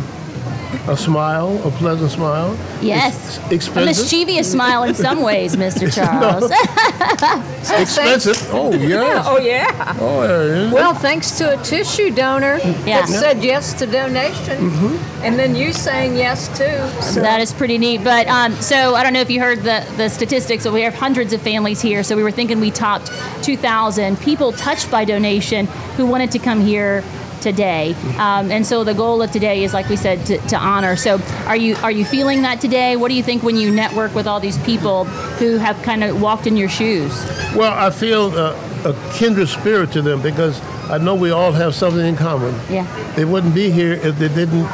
a 0.89 0.97
smile, 0.97 1.61
a 1.67 1.71
pleasant 1.73 2.11
smile. 2.11 2.57
Yes. 2.81 3.39
It's 3.51 3.69
A 3.69 3.85
mischievous 3.85 4.51
smile 4.51 4.83
in 4.85 4.95
some 4.95 5.23
ways, 5.23 5.57
Mr. 5.57 5.93
Charles. 5.95 6.51
expensive. 7.71 8.37
Oh 8.53 8.73
yes. 8.75 9.27
Oh, 9.29 9.39
yeah. 9.39 9.97
Oh 10.01 10.23
yeah. 10.47 10.73
Well, 10.73 10.95
thanks 10.95 11.31
to 11.39 11.59
a 11.59 11.63
tissue 11.63 12.11
donor 12.11 12.59
Yeah. 12.59 13.03
that 13.03 13.09
said 13.09 13.45
yes 13.45 13.73
to 13.75 13.87
donation, 13.87 14.67
and 15.23 15.39
then 15.39 15.55
you 15.55 15.73
saying 15.73 16.17
yes 16.17 16.49
too. 16.57 17.03
So 17.03 17.21
That 17.21 17.41
is 17.41 17.53
pretty 17.53 17.79
neat. 17.79 18.03
But 18.03 18.27
um, 18.29 18.53
so 18.57 18.95
I 18.95 19.03
don't 19.03 19.13
know 19.13 19.21
if 19.21 19.31
you 19.31 19.41
heard 19.41 19.59
the, 19.61 19.87
the 19.97 20.09
statistics, 20.09 20.65
but 20.65 20.73
we 20.73 20.83
have 20.83 20.95
hundreds 20.95 21.33
of 21.33 21.43
families 21.43 21.81
here. 21.81 22.03
So 22.03 22.17
we 22.17 22.23
were 22.23 22.31
thinking 22.31 22.61
we 22.61 22.71
topped 22.71 23.11
2,000 23.45 24.19
people 24.21 24.53
touched 24.53 24.91
by 24.91 25.05
donation 25.05 25.67
who 25.97 26.07
wanted 26.07 26.31
to 26.33 26.39
come 26.39 26.61
here 26.61 27.03
today. 27.43 27.95
Um, 28.17 28.51
and 28.51 28.67
so 28.67 28.85
the 28.85 28.95
goal 28.95 29.21
of 29.21 29.31
today 29.31 29.65
is, 29.65 29.75
like 29.75 29.89
we 29.89 29.97
said, 29.97 30.25
to, 30.27 30.39
to 30.49 30.57
honor. 30.57 30.97
So 30.97 31.21
are 31.47 31.57
you 31.57 31.77
are 31.77 31.91
you 31.91 32.05
feeling 32.05 32.43
that 32.43 32.61
today? 32.61 32.97
What 32.97 33.09
do 33.09 33.15
you 33.15 33.23
think 33.23 33.43
when 33.43 33.57
you 33.57 33.71
network 33.71 34.15
with 34.15 34.27
all 34.27 34.41
these 34.41 34.59
people 34.59 35.05
who 35.39 35.59
have 35.59 35.81
kind 35.83 36.05
of 36.05 36.21
walked 36.21 36.47
in 36.47 36.57
your 36.57 36.69
shoes? 36.69 37.13
Well, 37.55 37.73
I 37.73 37.91
feel 37.91 38.27
uh, 38.37 38.57
a 38.85 39.13
kindred 39.15 39.49
spirit 39.49 39.93
to 39.93 40.03
them 40.03 40.23
because 40.23 40.61
I 40.91 40.99
know 40.99 41.15
we 41.15 41.31
all 41.31 41.53
have 41.53 41.75
something 41.75 42.05
in 42.05 42.17
common. 42.17 42.55
Yeah. 42.69 42.87
They 43.15 43.25
wouldn't 43.25 43.55
be 43.55 43.71
here 43.71 43.93
if 43.93 44.19
they 44.19 44.29
didn't 44.29 44.67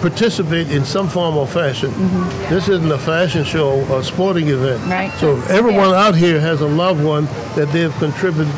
participate 0.00 0.70
in 0.70 0.84
some 0.84 1.08
form 1.08 1.36
or 1.36 1.46
fashion. 1.46 1.90
Mm-hmm. 1.90 2.54
This 2.54 2.68
isn't 2.68 2.90
a 2.90 2.98
fashion 2.98 3.44
show 3.44 3.84
or 3.92 4.02
sporting 4.02 4.48
event. 4.48 4.84
Right. 4.86 5.12
So 5.14 5.40
everyone 5.48 5.94
out 5.94 6.14
here 6.14 6.38
has 6.40 6.60
a 6.60 6.66
loved 6.68 7.02
one 7.02 7.24
that 7.56 7.68
they've 7.72 7.94
contributed 7.94 8.54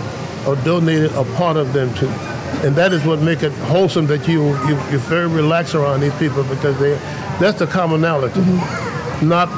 or 0.46 0.56
donated 0.56 1.12
a 1.12 1.24
part 1.36 1.56
of 1.56 1.72
them 1.72 1.94
to. 1.94 2.37
And 2.64 2.74
that 2.76 2.92
is 2.92 3.04
what 3.04 3.20
makes 3.20 3.42
it 3.42 3.52
wholesome 3.52 4.06
that 4.08 4.26
you, 4.26 4.48
you, 4.66 4.74
you're 4.90 5.06
very 5.06 5.28
relaxed 5.28 5.74
around 5.74 6.00
these 6.00 6.14
people 6.18 6.42
because 6.44 6.78
they, 6.78 6.94
that's 7.38 7.58
the 7.58 7.66
commonality. 7.66 8.40
Mm-hmm. 8.40 9.28
Not 9.28 9.48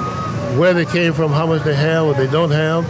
where 0.59 0.75
they 0.75 0.85
came 0.85 1.13
from, 1.13 1.33
how 1.33 1.47
much 1.47 1.63
they 1.63 1.75
have 1.75 2.05
or 2.05 2.15
they 2.15 2.27
don't 2.27 2.51
have, 2.51 2.85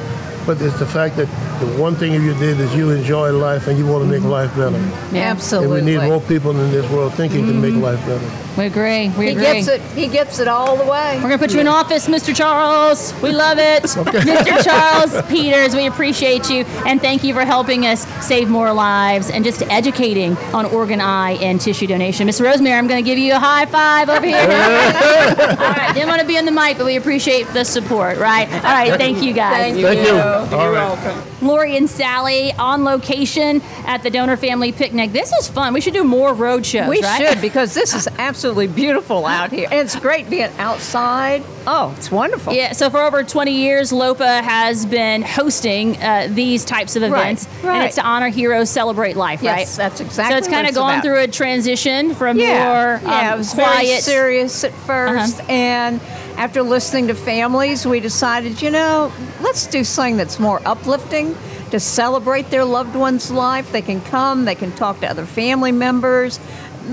but 0.47 0.61
it's 0.61 0.79
the 0.79 0.87
fact 0.87 1.17
that 1.17 1.29
the 1.61 1.67
one 1.81 1.95
thing 1.95 2.13
you 2.15 2.35
did 2.35 2.59
is 2.59 2.75
you 2.75 2.91
enjoy 2.91 3.31
life 3.33 3.69
and 3.69 3.79
you 3.79 3.87
want 3.87 4.03
to 4.03 4.11
make 4.11 4.21
mm-hmm. 4.21 4.31
life 4.31 4.57
better. 4.57 4.79
Yeah, 5.15 5.31
absolutely. 5.31 5.79
And 5.79 5.87
we 5.87 5.93
need 5.93 6.09
more 6.09 6.21
people 6.23 6.51
in 6.59 6.71
this 6.71 6.91
world 6.91 7.15
thinking 7.15 7.47
to 7.47 7.53
make 7.53 7.75
life 7.75 8.01
better. 8.07 8.27
We 8.61 8.67
agree. 8.67 9.09
We 9.09 9.25
he 9.25 9.31
agree. 9.33 9.43
gets 9.43 9.69
it. 9.69 9.81
He 9.97 10.07
gets 10.07 10.39
it 10.39 10.47
all 10.47 10.77
the 10.77 10.85
way. 10.85 11.17
We're 11.17 11.31
gonna 11.31 11.39
put 11.39 11.55
you 11.55 11.61
in 11.61 11.67
office, 11.67 12.07
Mr. 12.09 12.37
Charles. 12.37 13.15
We 13.23 13.33
love 13.33 13.57
it, 13.59 13.83
Mr. 13.85 14.63
Charles 14.63 15.27
Peters. 15.29 15.75
We 15.75 15.87
appreciate 15.87 16.51
you, 16.51 16.65
and 16.85 17.01
thank 17.01 17.25
you 17.25 17.33
for 17.33 17.47
helping 17.47 17.87
us 17.87 18.07
save 18.23 18.51
more 18.51 18.71
lives 18.75 19.31
and 19.31 19.47
just 19.47 19.63
educating 19.63 20.37
on 20.53 20.67
organ, 20.67 21.01
eye, 21.01 21.39
and 21.41 21.59
tissue 21.59 21.87
donation. 21.87 22.27
Miss 22.27 22.39
Rosemary, 22.39 22.77
I'm 22.77 22.87
gonna 22.87 23.01
give 23.01 23.17
you 23.17 23.33
a 23.33 23.39
high 23.39 23.65
five 23.65 24.11
over 24.11 24.27
here. 24.27 24.37
All 24.41 24.47
right, 24.47 25.93
didn't 25.95 26.11
want 26.11 26.21
to 26.21 26.27
be 26.27 26.37
on 26.37 26.45
the 26.45 26.53
mic, 26.53 26.77
but 26.77 26.85
we 26.85 26.97
appreciate 26.97 27.47
the 27.55 27.65
support. 27.65 28.19
Right? 28.19 28.47
All 28.53 28.61
right, 28.61 28.93
thank 28.99 29.23
you 29.23 29.33
guys. 29.33 29.73
Thank 29.73 29.81
Thank 29.87 30.07
you. 30.07 30.15
you. 30.15 30.21
All 30.21 30.71
right. 30.71 31.27
Lori 31.41 31.77
and 31.77 31.89
Sally 31.89 32.53
on 32.53 32.85
location 32.85 33.63
at 33.87 34.03
the 34.03 34.11
Donor 34.11 34.37
Family 34.37 34.73
Picnic. 34.73 35.13
This 35.13 35.33
is 35.33 35.49
fun. 35.49 35.73
We 35.73 35.81
should 35.81 35.95
do 35.95 36.05
more 36.05 36.35
road 36.35 36.67
shows. 36.67 36.89
We 36.89 37.01
right? 37.03 37.29
should 37.29 37.41
because 37.41 37.73
this 37.73 37.95
is 37.95 38.07
absolutely 38.19 38.50
beautiful 38.55 39.27
out 39.27 39.51
here, 39.53 39.69
and 39.71 39.81
it's 39.81 39.97
great 39.97 40.29
being 40.31 40.51
outside. 40.59 41.43
Oh, 41.67 41.95
it's 41.97 42.11
wonderful. 42.11 42.53
Yeah, 42.53 42.73
so 42.73 42.91
for 42.91 43.01
over 43.01 43.23
20 43.23 43.53
years, 43.53 43.93
LOPA 43.93 44.43
has 44.43 44.87
been 44.87 45.23
hosting 45.23 45.97
uh, 46.03 46.29
these 46.31 46.65
types 46.65 46.97
of 46.97 47.03
Right, 47.03 47.11
events, 47.33 47.49
and 47.65 47.85
it's 47.85 47.95
to 47.97 48.03
honor 48.03 48.29
heroes, 48.29 48.71
celebrate 48.71 49.17
life, 49.17 49.43
Yes, 49.43 49.79
right? 49.79 49.85
that's 49.89 50.01
exactly 50.01 50.33
So 50.35 50.39
it's 50.39 50.49
kind 50.49 50.67
of 50.67 50.75
gone 50.75 50.93
about. 50.95 51.05
through 51.05 51.21
a 51.21 51.29
transition 51.29 52.15
from 52.15 52.39
yeah, 52.39 52.65
more 52.65 53.11
yeah, 53.11 53.29
um, 53.31 53.35
it 53.35 53.39
was 53.39 53.53
quiet. 53.55 53.89
Uh-huh. 53.91 54.01
serious 54.01 54.65
at 54.65 54.73
1st 54.73 55.49
and 55.51 56.01
after 56.37 56.63
listening 56.63 57.09
to 57.09 57.15
families, 57.15 57.85
we 57.87 58.01
decided, 58.01 58.63
you 58.63 58.71
know, 58.71 59.13
let's 59.43 59.67
do 59.67 59.85
something 59.85 60.17
that's 60.17 60.39
more 60.39 60.61
uplifting 60.65 61.37
to 61.71 61.79
celebrate 61.79 62.51
their 62.51 62.65
loved 62.65 62.97
one's 62.97 63.31
life. 63.31 63.71
They 63.73 63.83
can 63.83 64.01
come, 64.01 64.45
they 64.47 64.55
can 64.55 64.73
talk 64.73 65.01
to 65.01 65.11
other 65.11 65.27
family 65.27 65.71
members, 65.71 66.41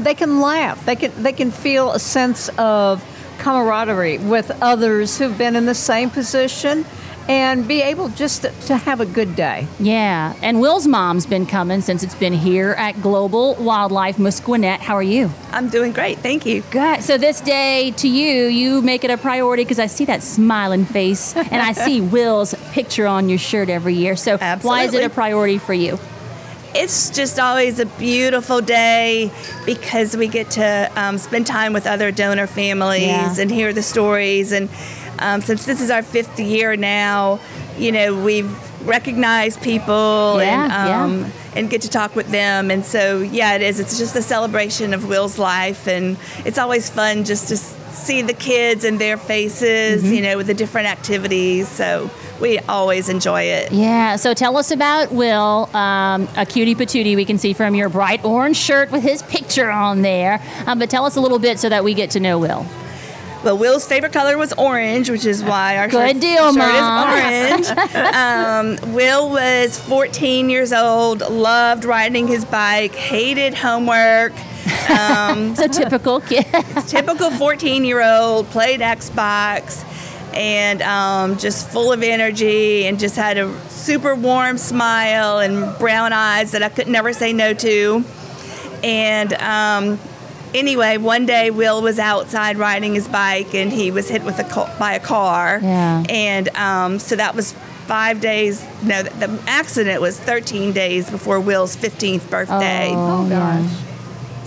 they 0.03 0.15
can 0.15 0.41
laugh, 0.41 0.85
they 0.85 0.95
can 0.95 1.11
they 1.23 1.33
can 1.33 1.51
feel 1.51 1.91
a 1.91 1.99
sense 1.99 2.49
of 2.57 3.03
camaraderie 3.39 4.17
with 4.17 4.51
others 4.61 5.17
who've 5.17 5.37
been 5.37 5.55
in 5.55 5.65
the 5.65 5.75
same 5.75 6.09
position. 6.09 6.85
And 7.29 7.67
be 7.67 7.81
able 7.81 8.07
just 8.07 8.43
to, 8.43 8.51
to 8.67 8.77
have 8.77 9.01
a 9.01 9.05
good 9.05 9.35
day. 9.35 9.67
Yeah, 9.81 10.33
and 10.41 10.61
Will's 10.61 10.87
mom's 10.87 11.25
been 11.25 11.45
coming 11.45 11.81
since 11.81 12.01
it's 12.01 12.15
been 12.15 12.31
here 12.31 12.71
at 12.77 13.01
Global 13.01 13.55
Wildlife 13.55 14.17
Miss 14.17 14.39
Gwinnett. 14.39 14.79
How 14.79 14.95
are 14.95 15.03
you? 15.03 15.29
I'm 15.51 15.67
doing 15.67 15.91
great. 15.91 16.19
Thank 16.19 16.45
you. 16.45 16.61
Good. 16.71 17.03
So 17.03 17.17
this 17.17 17.41
day 17.41 17.91
to 17.97 18.07
you, 18.07 18.45
you 18.45 18.81
make 18.81 19.03
it 19.03 19.11
a 19.11 19.17
priority 19.17 19.65
because 19.65 19.77
I 19.77 19.87
see 19.87 20.05
that 20.05 20.23
smiling 20.23 20.85
face 20.85 21.35
and 21.35 21.55
I 21.55 21.73
see 21.73 21.99
Will's 21.99 22.53
picture 22.71 23.07
on 23.07 23.27
your 23.27 23.39
shirt 23.39 23.67
every 23.67 23.95
year. 23.95 24.15
So 24.15 24.37
why 24.61 24.83
is 24.83 24.93
it 24.93 25.03
a 25.03 25.09
priority 25.09 25.57
for 25.57 25.73
you? 25.73 25.99
It's 26.75 27.09
just 27.09 27.39
always 27.39 27.79
a 27.79 27.85
beautiful 27.85 28.61
day 28.61 29.31
because 29.65 30.15
we 30.15 30.27
get 30.27 30.51
to 30.51 30.91
um, 30.95 31.17
spend 31.17 31.47
time 31.47 31.73
with 31.73 31.87
other 31.87 32.11
donor 32.11 32.47
families 32.47 33.01
Yeah. 33.07 33.35
and 33.39 33.49
hear 33.51 33.73
the 33.73 33.81
stories. 33.81 34.51
And 34.51 34.69
um, 35.19 35.41
since 35.41 35.65
this 35.65 35.81
is 35.81 35.89
our 35.89 36.03
fifth 36.03 36.39
year 36.39 36.75
now, 36.75 37.39
you 37.77 37.91
know, 37.91 38.23
we've 38.23 38.51
recognized 38.87 39.61
people 39.61 40.37
Yeah, 40.39 40.63
and 40.63 40.71
yeah. 40.71 41.03
um, 41.03 41.31
and 41.55 41.69
get 41.69 41.81
to 41.81 41.89
talk 41.89 42.15
with 42.15 42.27
them. 42.29 42.69
And 42.69 42.85
so, 42.85 43.19
yeah, 43.21 43.55
it 43.55 43.61
is. 43.63 43.79
It's 43.79 43.97
just 43.97 44.15
a 44.15 44.21
celebration 44.21 44.93
of 44.93 45.07
Will's 45.07 45.39
life, 45.39 45.87
and 45.87 46.17
it's 46.45 46.57
always 46.59 46.89
fun 46.89 47.23
just 47.23 47.47
to 47.47 47.57
see 47.57 48.21
the 48.21 48.33
kids 48.33 48.83
and 48.83 48.99
their 48.99 49.17
faces, 49.17 50.03
Mm-hmm. 50.03 50.13
you 50.13 50.21
know, 50.21 50.37
with 50.37 50.47
the 50.47 50.53
different 50.53 50.87
activities. 50.87 51.67
So 51.67 52.11
we 52.39 52.59
always 52.59 53.09
enjoy 53.09 53.43
it. 53.43 53.71
Yeah, 53.71 54.15
so 54.15 54.33
tell 54.33 54.57
us 54.57 54.71
about 54.71 55.11
Will, 55.11 55.69
um, 55.75 56.27
a 56.35 56.45
cutie 56.45 56.75
patootie 56.75 57.15
we 57.15 57.25
can 57.25 57.37
see 57.37 57.53
from 57.53 57.75
your 57.75 57.89
bright 57.89 58.23
orange 58.23 58.57
shirt 58.57 58.91
with 58.91 59.03
his 59.03 59.21
picture 59.23 59.69
on 59.69 60.01
there. 60.01 60.41
Um, 60.65 60.79
but 60.79 60.89
tell 60.89 61.05
us 61.05 61.15
a 61.15 61.21
little 61.21 61.39
bit 61.39 61.59
so 61.59 61.69
that 61.69 61.83
we 61.83 61.93
get 61.93 62.11
to 62.11 62.19
know 62.19 62.37
Will. 62.39 62.65
Well, 63.43 63.57
Will's 63.57 63.87
favorite 63.87 64.13
color 64.13 64.37
was 64.37 64.51
orange, 64.53 65.09
which 65.09 65.25
is 65.25 65.43
why 65.43 65.77
our 65.77 65.87
Good 65.87 66.15
shirt, 66.15 66.21
deal, 66.21 66.53
shirt 66.53 67.63
is 67.63 67.69
orange. 67.69 67.95
um, 68.83 68.93
Will 68.93 69.29
was 69.29 69.79
14 69.79 70.49
years 70.49 70.73
old, 70.73 71.21
loved 71.21 71.85
riding 71.85 72.27
his 72.27 72.43
bike, 72.45 72.95
hated 72.95 73.53
homework. 73.53 74.33
Um, 74.89 75.53
a 75.59 75.67
typical 75.67 76.21
kid. 76.21 76.45
typical 76.87 77.29
14 77.31 77.83
year 77.83 78.01
old, 78.01 78.47
played 78.47 78.79
Xbox, 78.79 79.83
and 80.37 80.81
um, 80.83 81.37
just 81.37 81.67
full 81.69 81.91
of 81.91 82.03
energy 82.03 82.85
and 82.85 82.99
just 82.99 83.15
had 83.15 83.37
a 83.37 83.59
super 83.69 84.13
warm 84.15 84.57
smile 84.57 85.39
and 85.39 85.77
brown 85.79 86.13
eyes 86.13 86.51
that 86.51 86.61
I 86.63 86.69
could 86.69 86.87
never 86.87 87.11
say 87.13 87.33
no 87.33 87.53
to. 87.55 88.03
And 88.83 89.33
um, 89.33 89.99
anyway, 90.53 90.97
one 90.97 91.25
day 91.25 91.49
Will 91.49 91.81
was 91.81 91.97
outside 91.99 92.57
riding 92.57 92.93
his 92.93 93.07
bike 93.07 93.55
and 93.55 93.71
he 93.71 93.89
was 93.91 94.07
hit 94.07 94.23
with 94.23 94.37
a 94.39 94.43
ca- 94.43 94.73
by 94.77 94.93
a 94.93 94.99
car. 94.99 95.59
Yeah. 95.61 96.03
And 96.07 96.49
um, 96.49 96.99
so 96.99 97.15
that 97.15 97.33
was 97.35 97.53
five 97.87 98.21
days. 98.21 98.63
No, 98.83 99.01
the, 99.01 99.27
the 99.27 99.43
accident 99.47 100.01
was 100.01 100.19
13 100.19 100.73
days 100.73 101.09
before 101.09 101.39
Will's 101.39 101.75
15th 101.75 102.29
birthday. 102.29 102.91
Oh, 102.93 103.27
gosh. 103.27 103.63
Yeah. 103.63 103.86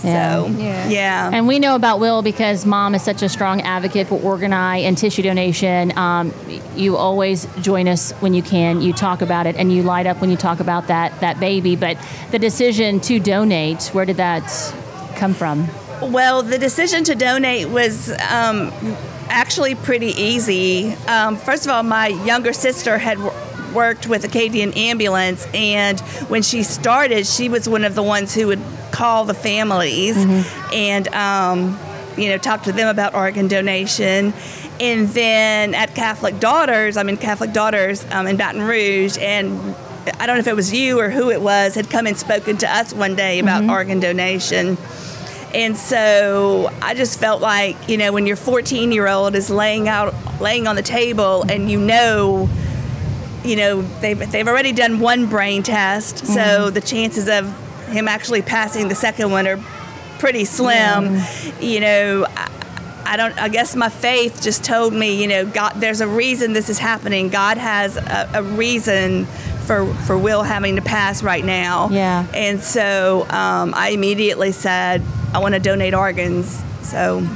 So 0.01 0.51
Yeah. 0.57 0.87
yeah. 0.89 1.29
And 1.31 1.47
we 1.47 1.59
know 1.59 1.75
about 1.75 1.99
Will 1.99 2.21
because 2.21 2.65
mom 2.65 2.95
is 2.95 3.03
such 3.03 3.21
a 3.21 3.29
strong 3.29 3.61
advocate 3.61 4.07
for 4.07 4.19
Organi 4.19 4.81
and 4.81 4.97
tissue 4.97 5.21
donation. 5.21 5.95
Um, 5.97 6.33
you 6.75 6.97
always 6.97 7.47
join 7.61 7.87
us 7.87 8.11
when 8.13 8.33
you 8.33 8.41
can. 8.41 8.81
You 8.81 8.93
talk 8.93 9.21
about 9.21 9.45
it 9.47 9.55
and 9.55 9.71
you 9.71 9.83
light 9.83 10.07
up 10.07 10.21
when 10.21 10.31
you 10.31 10.37
talk 10.37 10.59
about 10.59 10.87
that, 10.87 11.19
that 11.21 11.39
baby. 11.39 11.75
But 11.75 11.97
the 12.31 12.39
decision 12.39 12.99
to 13.01 13.19
donate, 13.19 13.87
where 13.93 14.05
did 14.05 14.17
that 14.17 14.43
come 15.15 15.33
from? 15.33 15.67
Well, 16.01 16.41
the 16.41 16.57
decision 16.57 17.03
to 17.05 17.15
donate 17.15 17.69
was 17.69 18.09
um, 18.31 18.71
actually 19.29 19.75
pretty 19.75 20.07
easy. 20.07 20.93
Um, 21.07 21.37
first 21.37 21.65
of 21.65 21.71
all, 21.71 21.83
my 21.83 22.07
younger 22.07 22.53
sister 22.53 22.97
had 22.97 23.19
worked 23.73 24.07
with 24.07 24.23
Acadian 24.25 24.73
Ambulance, 24.73 25.47
and 25.53 25.99
when 26.27 26.41
she 26.41 26.63
started, 26.63 27.25
she 27.27 27.49
was 27.49 27.69
one 27.69 27.85
of 27.85 27.93
the 27.95 28.03
ones 28.03 28.33
who 28.33 28.47
would 28.47 28.59
call 28.91 29.25
the 29.25 29.33
families 29.33 30.15
and, 30.73 31.07
um, 31.13 31.79
you 32.17 32.29
know, 32.29 32.37
talk 32.37 32.63
to 32.63 32.71
them 32.71 32.87
about 32.87 33.13
organ 33.15 33.47
donation. 33.47 34.33
And 34.79 35.07
then 35.09 35.73
at 35.75 35.93
Catholic 35.95 36.39
Daughters, 36.39 36.97
I'm 36.97 37.07
in 37.09 37.17
Catholic 37.17 37.53
Daughters 37.53 38.05
um, 38.11 38.27
in 38.27 38.35
Baton 38.37 38.61
Rouge, 38.61 39.17
and 39.19 39.75
I 40.19 40.25
don't 40.25 40.35
know 40.35 40.39
if 40.39 40.47
it 40.47 40.55
was 40.55 40.73
you 40.73 40.99
or 40.99 41.09
who 41.09 41.29
it 41.29 41.41
was, 41.41 41.75
had 41.75 41.89
come 41.89 42.07
and 42.07 42.17
spoken 42.17 42.57
to 42.57 42.69
us 42.69 42.93
one 42.93 43.15
day 43.15 43.39
about 43.39 43.63
organ 43.69 43.99
donation. 43.99 44.77
And 45.53 45.75
so 45.77 46.71
I 46.81 46.93
just 46.93 47.19
felt 47.19 47.41
like, 47.41 47.75
you 47.89 47.97
know, 47.97 48.11
when 48.11 48.25
your 48.25 48.37
14 48.37 48.91
year 48.91 49.07
old 49.07 49.35
is 49.35 49.49
laying 49.49 49.87
out, 49.87 50.13
laying 50.41 50.65
on 50.67 50.75
the 50.75 50.81
table 50.81 51.43
and 51.49 51.69
you 51.69 51.77
know, 51.79 52.49
you 53.43 53.55
know, 53.57 53.81
they've, 53.99 54.31
they've 54.31 54.47
already 54.47 54.71
done 54.71 54.99
one 54.99 55.25
brain 55.27 55.61
test. 55.61 56.25
So 56.25 56.69
the 56.69 56.81
chances 56.81 57.27
of 57.27 57.53
him 57.91 58.07
actually 58.07 58.41
passing 58.41 58.87
the 58.87 58.95
second 58.95 59.31
one 59.31 59.47
are 59.47 59.59
pretty 60.19 60.45
slim. 60.45 61.19
You 61.59 61.79
know, 61.79 62.25
I, 62.29 62.49
I 63.05 63.17
don't, 63.17 63.37
I 63.41 63.49
guess 63.49 63.75
my 63.75 63.89
faith 63.89 64.41
just 64.41 64.63
told 64.63 64.93
me, 64.93 65.21
you 65.21 65.27
know, 65.27 65.45
God, 65.45 65.73
there's 65.77 66.01
a 66.01 66.07
reason 66.07 66.53
this 66.53 66.69
is 66.69 66.79
happening. 66.79 67.29
God 67.29 67.57
has 67.57 67.97
a, 67.97 68.29
a 68.35 68.43
reason 68.43 69.25
for, 69.65 69.91
for 70.05 70.17
Will 70.17 70.43
having 70.43 70.75
to 70.75 70.81
pass 70.81 71.23
right 71.23 71.43
now. 71.43 71.89
Yeah. 71.89 72.25
And 72.33 72.61
so 72.61 73.23
um, 73.29 73.73
I 73.75 73.89
immediately 73.93 74.51
said, 74.51 75.01
I 75.33 75.39
want 75.39 75.55
to 75.55 75.59
donate 75.59 75.93
organs. 75.93 76.61
So 76.83 77.27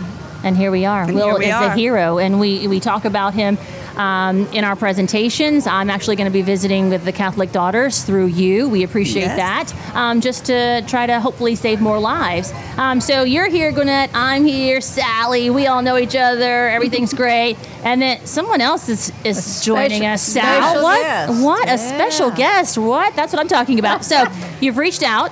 And 0.43 0.55
here 0.55 0.71
we 0.71 0.85
are. 0.85 1.11
Will 1.11 1.39
we 1.39 1.45
is 1.45 1.51
a 1.53 1.73
hero, 1.73 2.19
and 2.19 2.39
we, 2.39 2.67
we 2.67 2.79
talk 2.79 3.05
about 3.05 3.33
him 3.33 3.57
um, 3.97 4.47
in 4.47 4.63
our 4.63 4.75
presentations. 4.75 5.67
I'm 5.67 5.89
actually 5.89 6.15
going 6.15 6.25
to 6.27 6.33
be 6.33 6.41
visiting 6.41 6.89
with 6.89 7.05
the 7.05 7.11
Catholic 7.11 7.51
Daughters 7.51 8.03
through 8.03 8.27
you. 8.27 8.69
We 8.69 8.83
appreciate 8.83 9.23
Yes. 9.25 9.71
that, 9.71 9.95
um, 9.95 10.21
just 10.21 10.45
to 10.45 10.81
try 10.87 11.05
to 11.05 11.19
hopefully 11.19 11.55
save 11.55 11.81
more 11.81 11.99
lives. 11.99 12.53
Um, 12.77 12.99
so 13.01 13.23
you're 13.23 13.47
here, 13.49 13.71
Gwinnett. 13.71 14.09
I'm 14.13 14.45
here, 14.45 14.81
Sally. 14.81 15.49
We 15.49 15.67
all 15.67 15.81
know 15.81 15.97
each 15.97 16.15
other. 16.15 16.69
Everything's 16.69 17.13
great. 17.23 17.57
And 17.83 18.01
then 18.01 18.25
someone 18.25 18.61
else 18.61 18.89
is, 18.89 19.11
is 19.23 19.63
joining 19.63 20.05
us. 20.05 20.21
Sal, 20.21 20.81
what? 20.83 21.01
guest. 21.01 21.43
What? 21.43 21.69
A 21.69 21.77
special 21.77 22.31
guest? 22.31 22.77
What? 22.77 23.15
That's 23.15 23.31
what 23.33 23.39
I'm 23.39 23.47
talking 23.47 23.79
about. 23.79 24.03
So 24.03 24.25
you've 24.61 24.77
reached 24.77 25.03
out 25.03 25.31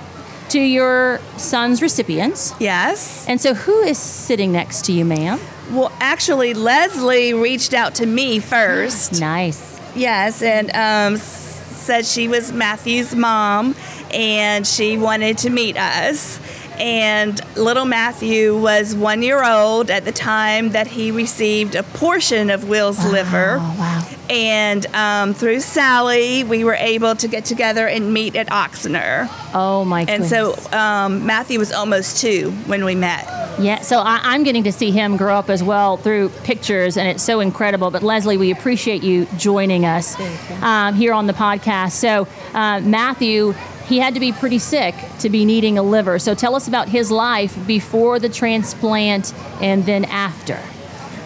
to 0.49 0.59
your 0.59 1.19
son's 1.37 1.81
recipients. 1.81 2.53
yes. 2.59 3.25
And 3.27 3.39
so, 3.39 3.53
who 3.53 3.81
is 3.81 3.97
sitting 3.97 4.51
next 4.51 4.85
to 4.85 4.91
you, 4.93 5.05
ma'am? 5.05 5.39
Well, 5.71 5.91
actually, 5.99 6.53
Leslie 6.53 7.33
reached 7.33 7.73
out 7.73 7.95
to 7.95 8.05
me 8.05 8.39
first. 8.39 9.19
Nice. 9.19 9.71
Yes, 9.95 10.41
and 10.41 10.69
um, 10.75 11.17
said 11.17 12.05
she 12.05 12.27
was 12.27 12.51
Matthew's 12.51 13.15
mom 13.15 13.75
and 14.13 14.65
she 14.65 14.97
wanted 14.97 15.37
to 15.39 15.49
meet 15.49 15.77
us. 15.77 16.39
And 16.79 17.39
little 17.55 17.85
Matthew 17.85 18.57
was 18.57 18.95
one 18.95 19.21
year 19.21 19.43
old 19.45 19.89
at 19.89 20.05
the 20.05 20.11
time 20.11 20.69
that 20.69 20.87
he 20.87 21.11
received 21.11 21.75
a 21.75 21.83
portion 21.83 22.49
of 22.49 22.67
Will's 22.67 23.03
liver. 23.05 23.57
Oh, 23.59 23.75
wow. 23.79 24.07
And 24.29 24.85
um, 24.95 25.33
through 25.33 25.59
Sally, 25.59 26.43
we 26.43 26.63
were 26.63 26.73
able 26.75 27.15
to 27.15 27.27
get 27.27 27.45
together 27.45 27.87
and 27.87 28.13
meet 28.13 28.35
at 28.35 28.47
Ochsner. 28.47 29.27
Oh, 29.53 29.85
my 29.85 30.01
And 30.01 30.23
goodness. 30.23 30.29
so 30.29 30.77
um, 30.77 31.25
Matthew 31.25 31.59
was 31.59 31.71
almost 31.71 32.19
two 32.21 32.51
when 32.65 32.85
we 32.85 32.95
met. 32.95 33.25
yeah, 33.59 33.81
so 33.81 33.99
I, 33.99 34.19
I'm 34.23 34.43
getting 34.43 34.63
to 34.63 34.71
see 34.71 34.89
him 34.91 35.17
grow 35.17 35.35
up 35.35 35.49
as 35.49 35.61
well 35.61 35.97
through 35.97 36.29
pictures, 36.43 36.97
and 36.97 37.07
it's 37.07 37.21
so 37.21 37.39
incredible. 37.41 37.91
But 37.91 38.01
Leslie, 38.01 38.37
we 38.37 38.49
appreciate 38.51 39.03
you 39.03 39.27
joining 39.37 39.85
us 39.85 40.19
um, 40.63 40.95
here 40.95 41.13
on 41.13 41.27
the 41.27 41.33
podcast. 41.33 41.91
So, 41.91 42.27
uh, 42.53 42.79
Matthew, 42.79 43.53
he 43.87 43.99
had 43.99 44.13
to 44.13 44.19
be 44.19 44.31
pretty 44.31 44.59
sick 44.59 44.95
to 45.19 45.29
be 45.29 45.45
needing 45.45 45.77
a 45.77 45.83
liver. 45.83 46.19
So, 46.19 46.33
tell 46.33 46.55
us 46.55 46.67
about 46.67 46.89
his 46.89 47.11
life 47.11 47.55
before 47.67 48.19
the 48.19 48.29
transplant 48.29 49.33
and 49.61 49.85
then 49.85 50.05
after. 50.05 50.59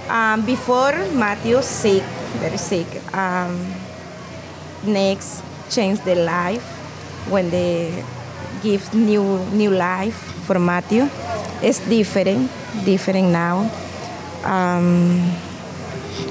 Um, 0.09 0.45
before 0.45 0.93
Matthew 1.13 1.61
sick, 1.61 2.03
very 2.39 2.57
sick. 2.57 2.87
Um, 3.13 3.73
next, 4.83 5.43
change 5.69 5.99
the 6.01 6.15
life 6.15 6.63
when 7.29 7.49
they 7.49 8.03
give 8.63 8.93
new 8.93 9.39
new 9.51 9.71
life 9.71 10.15
for 10.45 10.59
Matthew. 10.59 11.09
It's 11.61 11.79
different, 11.79 12.49
different 12.85 13.29
now. 13.29 13.69
Um, 14.43 15.19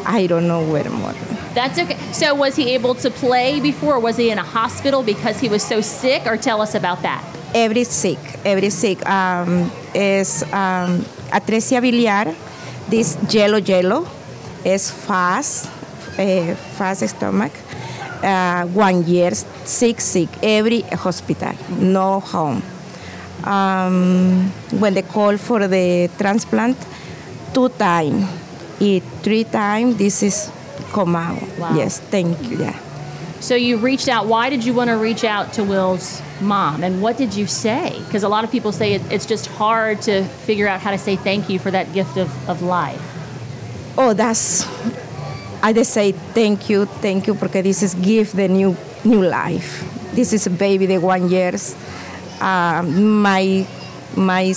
I 0.06 0.26
don't 0.26 0.48
know 0.48 0.62
where 0.62 0.88
more. 0.88 1.35
That's 1.56 1.78
okay. 1.78 1.96
So, 2.12 2.34
was 2.34 2.54
he 2.54 2.74
able 2.74 2.94
to 2.96 3.08
play 3.10 3.60
before? 3.60 3.94
Or 3.94 4.00
was 4.00 4.18
he 4.18 4.28
in 4.28 4.36
a 4.38 4.44
hospital 4.44 5.02
because 5.02 5.40
he 5.40 5.48
was 5.48 5.62
so 5.62 5.80
sick? 5.80 6.26
Or 6.26 6.36
tell 6.36 6.60
us 6.60 6.74
about 6.74 7.00
that. 7.00 7.24
Every 7.54 7.84
sick, 7.84 8.18
every 8.44 8.68
sick 8.68 9.00
um, 9.08 9.72
is 9.94 10.42
um, 10.52 11.00
atresia 11.32 11.80
biliar. 11.80 12.36
This 12.90 13.16
yellow 13.32 13.56
yellow 13.56 14.06
is 14.66 14.90
fast, 14.90 15.70
uh, 16.18 16.54
fast 16.76 17.08
stomach. 17.08 17.52
Uh, 18.22 18.66
one 18.66 19.06
year 19.06 19.32
sick, 19.64 20.02
sick. 20.02 20.28
Every 20.42 20.82
hospital, 20.82 21.54
no 21.80 22.20
home. 22.20 22.60
Um, 23.44 24.52
when 24.78 24.92
they 24.92 25.02
call 25.02 25.38
for 25.38 25.66
the 25.66 26.10
transplant, 26.18 26.76
two 27.54 27.70
time, 27.70 28.28
it 28.78 29.02
three 29.22 29.44
time. 29.44 29.96
This 29.96 30.22
is 30.22 30.52
come 30.96 31.14
out. 31.14 31.42
Wow. 31.58 31.76
Yes, 31.76 32.00
thank 32.00 32.32
you. 32.48 32.56
Yeah. 32.64 32.76
So, 33.40 33.54
you 33.54 33.76
reached 33.76 34.08
out. 34.08 34.26
Why 34.26 34.48
did 34.48 34.64
you 34.64 34.72
want 34.72 34.88
to 34.88 34.96
reach 34.96 35.22
out 35.22 35.52
to 35.56 35.62
Will's 35.62 36.22
mom? 36.40 36.82
And 36.82 37.02
what 37.04 37.18
did 37.18 37.36
you 37.36 37.46
say? 37.46 38.00
Because 38.06 38.24
a 38.24 38.30
lot 38.34 38.44
of 38.44 38.50
people 38.50 38.72
say 38.72 38.94
it, 38.96 39.02
it's 39.12 39.26
just 39.26 39.46
hard 39.46 40.00
to 40.08 40.24
figure 40.48 40.66
out 40.66 40.80
how 40.80 40.90
to 40.90 40.98
say 40.98 41.16
thank 41.16 41.50
you 41.50 41.58
for 41.58 41.70
that 41.70 41.92
gift 41.92 42.16
of, 42.16 42.30
of 42.48 42.62
life. 42.62 43.04
Oh, 43.98 44.14
that's. 44.14 44.64
I 45.62 45.72
just 45.72 45.92
say 45.92 46.12
thank 46.12 46.70
you, 46.70 46.86
thank 47.04 47.26
you, 47.26 47.34
because 47.34 47.62
this 47.62 47.82
is 47.82 47.92
give 47.94 48.32
the 48.32 48.48
new 48.48 48.76
new 49.04 49.22
life. 49.22 49.84
This 50.16 50.32
is 50.32 50.46
a 50.46 50.50
baby, 50.50 50.86
the 50.86 50.98
one 50.98 51.28
years. 51.28 51.76
Uh, 52.40 52.82
my 52.88 53.66
my 54.16 54.52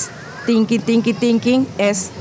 thinking, 0.47 0.79
thinking, 0.79 1.15
thinking 1.15 1.67
is 1.77 2.11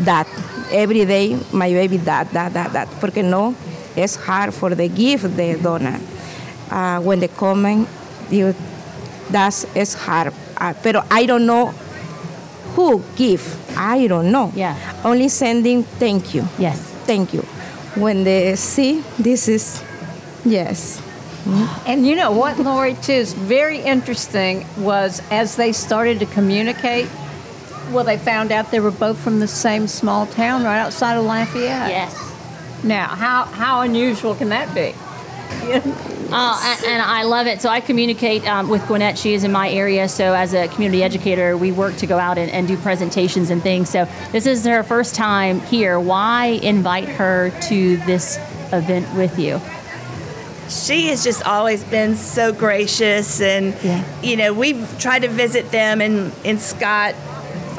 that 0.00 0.26
every 0.70 1.04
day 1.04 1.38
my 1.52 1.70
baby 1.70 1.96
that, 1.98 2.30
that, 2.32 2.52
that, 2.52 2.72
that. 2.72 2.88
Porque 3.00 3.22
no, 3.22 3.54
it's 3.98 4.16
hard 4.16 4.54
for 4.54 4.74
the 4.74 4.88
gift 4.88 5.36
the 5.36 5.58
donor. 5.62 5.98
Uh, 6.70 7.00
when 7.00 7.20
they 7.20 7.28
come, 7.28 7.66
in. 7.66 7.86
you, 8.30 8.54
that's 9.30 9.64
it's 9.74 9.94
hard. 9.94 10.32
Uh, 10.56 10.74
pero 10.82 11.02
I 11.10 11.26
don't 11.26 11.46
know 11.46 11.72
who 12.74 13.02
give. 13.16 13.42
I 13.76 14.06
don't 14.06 14.30
know. 14.30 14.52
Yeah. 14.54 14.76
Only 15.04 15.28
sending 15.28 15.82
thank 15.82 16.34
you. 16.34 16.46
Yes. 16.58 16.78
Thank 17.06 17.32
you. 17.32 17.42
When 17.94 18.24
they 18.24 18.54
see 18.56 19.02
this 19.18 19.48
is, 19.48 19.82
yes. 20.44 21.02
And 21.86 22.06
you 22.06 22.14
know 22.14 22.32
what, 22.32 22.58
Lori, 22.58 22.94
too, 22.94 23.12
is 23.12 23.32
very 23.32 23.80
interesting 23.80 24.66
was 24.76 25.22
as 25.30 25.56
they 25.56 25.72
started 25.72 26.18
to 26.20 26.26
communicate, 26.26 27.08
well, 27.90 28.04
they 28.04 28.18
found 28.18 28.52
out 28.52 28.70
they 28.70 28.80
were 28.80 28.90
both 28.90 29.18
from 29.18 29.40
the 29.40 29.48
same 29.48 29.88
small 29.88 30.26
town 30.26 30.62
right 30.62 30.78
outside 30.78 31.16
of 31.16 31.24
Lafayette. 31.24 31.88
Yes. 31.88 32.27
Now, 32.84 33.08
how, 33.08 33.44
how 33.44 33.80
unusual 33.82 34.34
can 34.34 34.48
that 34.50 34.74
be? 34.74 34.94
Uh, 36.30 36.60
and, 36.62 36.84
and 36.84 37.02
I 37.02 37.22
love 37.22 37.46
it. 37.46 37.62
So 37.62 37.70
I 37.70 37.80
communicate 37.80 38.46
um, 38.46 38.68
with 38.68 38.86
Gwinnett. 38.86 39.16
She 39.16 39.32
is 39.32 39.44
in 39.44 39.50
my 39.50 39.70
area. 39.70 40.10
So 40.10 40.34
as 40.34 40.52
a 40.52 40.68
community 40.68 41.02
educator, 41.02 41.56
we 41.56 41.72
work 41.72 41.96
to 41.96 42.06
go 42.06 42.18
out 42.18 42.36
and, 42.36 42.50
and 42.50 42.68
do 42.68 42.76
presentations 42.76 43.48
and 43.48 43.62
things. 43.62 43.88
So 43.88 44.06
this 44.30 44.44
is 44.44 44.66
her 44.66 44.82
first 44.82 45.14
time 45.14 45.60
here. 45.60 45.98
Why 45.98 46.48
invite 46.62 47.08
her 47.08 47.50
to 47.68 47.96
this 47.96 48.36
event 48.74 49.10
with 49.14 49.38
you? 49.38 49.58
She 50.68 51.06
has 51.06 51.24
just 51.24 51.42
always 51.44 51.82
been 51.84 52.14
so 52.14 52.52
gracious, 52.52 53.40
and 53.40 53.74
Yeah. 53.82 54.04
you 54.22 54.36
know 54.36 54.52
we've 54.52 54.86
tried 54.98 55.20
to 55.20 55.28
visit 55.28 55.70
them 55.70 56.02
in 56.02 56.30
in 56.44 56.58
Scott 56.58 57.14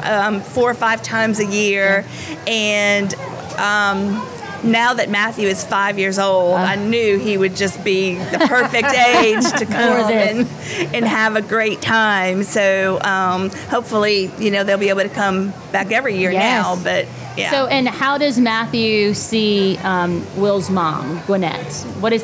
um, 0.02 0.40
four 0.40 0.68
or 0.68 0.74
five 0.74 1.04
times 1.04 1.38
a 1.38 1.46
year, 1.46 2.04
and 2.48 3.14
um, 3.60 4.20
now 4.64 4.94
that 4.94 5.08
Matthew 5.10 5.48
is 5.48 5.64
five 5.64 5.98
years 5.98 6.18
old, 6.18 6.56
I 6.56 6.76
knew 6.76 7.18
he 7.18 7.36
would 7.38 7.56
just 7.56 7.82
be 7.84 8.14
the 8.16 8.38
perfect 8.48 8.92
age 8.94 9.44
to 9.58 9.66
come 9.66 10.10
and 10.10 10.48
and 10.94 11.04
have 11.04 11.36
a 11.36 11.42
great 11.42 11.80
time. 11.80 12.42
So 12.42 13.00
um, 13.02 13.50
hopefully, 13.68 14.30
you 14.38 14.50
know 14.50 14.64
they'll 14.64 14.78
be 14.78 14.88
able 14.90 15.02
to 15.02 15.08
come 15.08 15.52
back 15.72 15.92
every 15.92 16.16
year 16.18 16.30
Yes. 16.32 16.64
now. 16.64 16.82
But 16.82 17.06
yeah. 17.36 17.50
So, 17.50 17.66
and 17.66 17.88
how 17.88 18.18
does 18.18 18.38
Matthew 18.38 19.14
see 19.14 19.78
um, 19.78 20.24
Will's 20.36 20.68
mom, 20.70 21.20
Gwinnett? 21.26 21.72
What 22.00 22.12
is? 22.12 22.22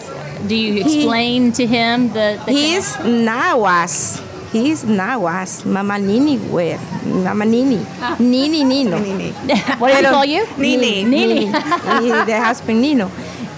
Do 0.48 0.54
you 0.54 0.80
explain 0.82 1.52
to 1.52 1.66
him 1.66 2.08
the? 2.08 2.40
the 2.44 2.52
He's 2.52 2.96
Nawas. 2.96 4.22
He's 4.62 4.84
Nawas. 4.84 5.64
Mama 5.64 5.98
Nini 5.98 6.36
where? 6.38 6.78
Mama 7.04 7.44
Nini. 7.44 7.84
Nini 8.18 8.64
Nino. 8.64 8.98
Nini. 8.98 9.30
what 9.78 9.90
does 9.92 10.00
he 10.00 10.06
call 10.06 10.24
you? 10.24 10.46
Nini. 10.56 11.04
Nini. 11.04 11.34
Nini. 11.44 12.24
the 12.24 12.40
husband 12.42 12.80
Nino. 12.80 13.10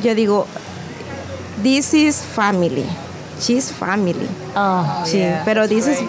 Yo 0.02 0.14
digo, 0.14 0.46
this 1.62 1.94
is 1.94 2.24
family. 2.24 2.86
She's 3.40 3.70
family. 3.70 4.28
Oh, 4.56 5.04
Sí, 5.06 5.20
pero 5.44 5.66
this 5.66 5.86
is 5.86 6.02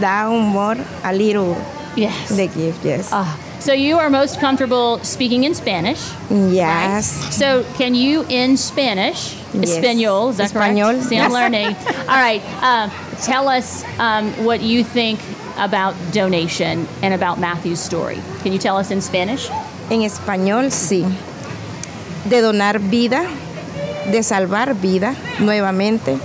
da 0.00 0.28
humor 0.28 0.76
a 1.04 1.12
little 1.12 1.56
yes. 1.96 2.28
the 2.28 2.48
gift, 2.48 2.84
yes. 2.84 3.10
Ah, 3.12 3.38
so 3.60 3.72
you 3.72 3.96
are 3.98 4.10
most 4.10 4.40
comfortable 4.40 4.98
speaking 5.02 5.44
in 5.44 5.54
Spanish. 5.54 6.10
yes. 6.30 7.06
So 7.34 7.64
can 7.78 7.94
you 7.94 8.24
in 8.28 8.56
Spanish, 8.56 9.36
Yes. 9.54 9.78
Espanol, 9.78 10.30
is 10.30 10.36
that 10.38 10.50
Español, 10.50 10.92
correct? 10.98 11.08
See, 11.08 11.16
I'm 11.18 11.30
yes. 11.30 11.32
learning. 11.32 11.68
All 12.10 12.18
right. 12.20 12.42
Uh, 12.60 12.90
tell 13.22 13.48
us 13.48 13.84
um, 13.98 14.32
what 14.44 14.60
you 14.60 14.84
think 14.84 15.20
about 15.58 15.94
donation 16.12 16.86
and 17.02 17.14
about 17.14 17.38
Matthew's 17.38 17.80
story. 17.80 18.20
Can 18.42 18.52
you 18.52 18.58
tell 18.58 18.76
us 18.76 18.90
in 18.90 19.00
Spanish? 19.00 19.50
En 19.90 20.02
español, 20.02 20.70
sí. 20.70 21.04
De 22.24 22.40
donar 22.40 22.78
vida, 22.80 23.24
de 24.10 24.22
salvar 24.22 24.74
vida 24.74 25.14
nuevamente. 25.38 26.18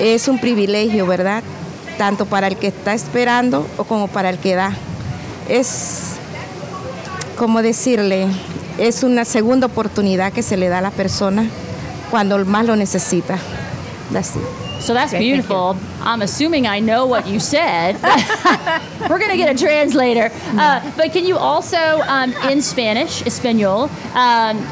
Es 0.00 0.28
un 0.28 0.38
privilegio, 0.38 1.06
¿verdad? 1.06 1.42
Tanto 1.98 2.26
para 2.26 2.48
el 2.48 2.56
que 2.56 2.68
está 2.68 2.94
esperando 2.94 3.66
o 3.76 3.84
como 3.84 4.08
para 4.08 4.30
el 4.30 4.38
que 4.38 4.54
da. 4.54 4.72
Es, 5.48 6.16
como 7.36 7.62
decirle, 7.62 8.26
es 8.78 9.02
una 9.02 9.24
segunda 9.24 9.66
oportunidad 9.66 10.32
que 10.32 10.42
se 10.42 10.56
le 10.56 10.68
da 10.68 10.78
a 10.78 10.82
la 10.82 10.90
persona 10.90 11.46
cuando 12.10 12.44
más 12.44 12.66
lo 12.66 12.76
necesita. 12.76 13.38
That's 14.12 14.36
it. 14.36 14.42
So 14.80 14.94
that's 14.94 15.12
beautiful. 15.12 15.76
I'm 16.04 16.22
assuming 16.22 16.66
I 16.66 16.80
know 16.80 17.06
what 17.06 17.26
you 17.28 17.38
said. 17.38 17.94
We're 19.08 19.18
going 19.18 19.30
to 19.30 19.36
get 19.36 19.54
a 19.54 19.58
translator. 19.58 20.30
Uh, 20.48 20.92
but 20.96 21.12
can 21.12 21.24
you 21.24 21.36
also, 21.36 21.78
um, 21.78 22.32
in 22.50 22.60
Spanish, 22.60 23.22
Espanol, 23.24 23.88
um, 24.14 24.66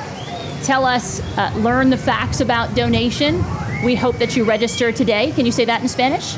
tell 0.64 0.84
us, 0.84 1.20
uh, 1.38 1.52
learn 1.56 1.90
the 1.90 1.96
facts 1.96 2.40
about 2.40 2.74
donation? 2.74 3.44
We 3.84 3.94
hope 3.94 4.18
that 4.18 4.36
you 4.36 4.44
register 4.44 4.92
today. 4.92 5.32
Can 5.32 5.46
you 5.46 5.52
say 5.52 5.64
that 5.64 5.82
in 5.82 5.88
Spanish? 5.88 6.36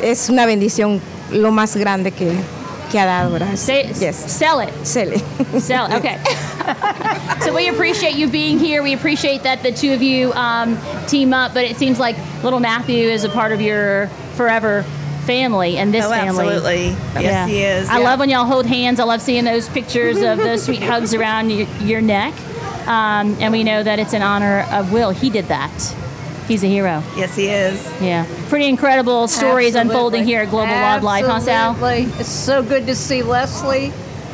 Es 0.00 0.28
una 0.30 0.46
bendición 0.46 1.00
lo 1.32 1.50
más 1.50 1.76
grande 1.76 2.12
que, 2.12 2.32
que 2.94 3.00
ha 3.00 3.06
dado, 3.06 3.30
¿verdad? 3.32 3.56
Say, 3.56 3.90
yes. 3.98 4.32
Sell 4.32 4.60
it. 4.60 4.72
Sele. 4.86 5.18
Sell 5.58 5.86
it. 5.86 5.94
Okay. 6.04 6.18
so 7.40 7.52
we 7.52 7.68
appreciate 7.68 8.14
you 8.14 8.28
being 8.28 8.58
here. 8.58 8.84
We 8.84 8.92
appreciate 8.94 9.42
that 9.42 9.64
the 9.64 9.72
two 9.72 9.92
of 9.92 10.00
you 10.00 10.32
um, 10.34 10.78
team 11.06 11.32
up. 11.32 11.54
But 11.54 11.64
it 11.64 11.76
seems 11.76 11.98
like 11.98 12.16
little 12.44 12.60
Matthew 12.60 13.08
is 13.08 13.24
a 13.24 13.28
part 13.28 13.50
of 13.50 13.60
your 13.60 14.06
forever 14.36 14.84
family 15.24 15.76
and 15.76 15.92
this 15.92 16.04
oh, 16.04 16.10
family. 16.10 16.46
absolutely. 16.46 16.86
Yes, 17.20 17.48
he 17.48 17.62
is. 17.62 17.88
I 17.88 17.98
yeah. 17.98 18.04
love 18.04 18.20
when 18.20 18.28
y'all 18.28 18.44
hold 18.44 18.66
hands. 18.66 19.00
I 19.00 19.04
love 19.04 19.20
seeing 19.20 19.44
those 19.44 19.68
pictures 19.68 20.18
of 20.22 20.38
those 20.38 20.62
sweet 20.64 20.82
hugs 20.82 21.14
around 21.14 21.50
your, 21.50 21.66
your 21.80 22.00
neck. 22.00 22.32
Um, 22.86 23.36
and 23.40 23.50
we 23.50 23.64
know 23.64 23.82
that 23.82 23.98
it's 23.98 24.12
in 24.12 24.22
honor 24.22 24.66
of 24.70 24.92
Will. 24.92 25.10
He 25.10 25.30
did 25.30 25.46
that. 25.46 25.72
He's 26.46 26.62
a 26.62 26.66
hero. 26.66 27.02
Yes, 27.16 27.34
he 27.36 27.46
is. 27.46 27.82
Yeah. 28.02 28.26
Pretty 28.48 28.66
incredible 28.68 29.28
stories 29.28 29.74
Absolutely. 29.74 29.80
unfolding 29.94 30.24
here 30.24 30.40
at 30.42 30.50
Global 30.50 30.74
Wildlife, 30.74 31.24
huh, 31.24 31.40
Sal? 31.40 31.70
Absolutely. 31.70 32.20
It's 32.20 32.28
so 32.28 32.62
good 32.62 32.86
to 32.86 32.94
see 32.94 33.22
Leslie 33.22 33.92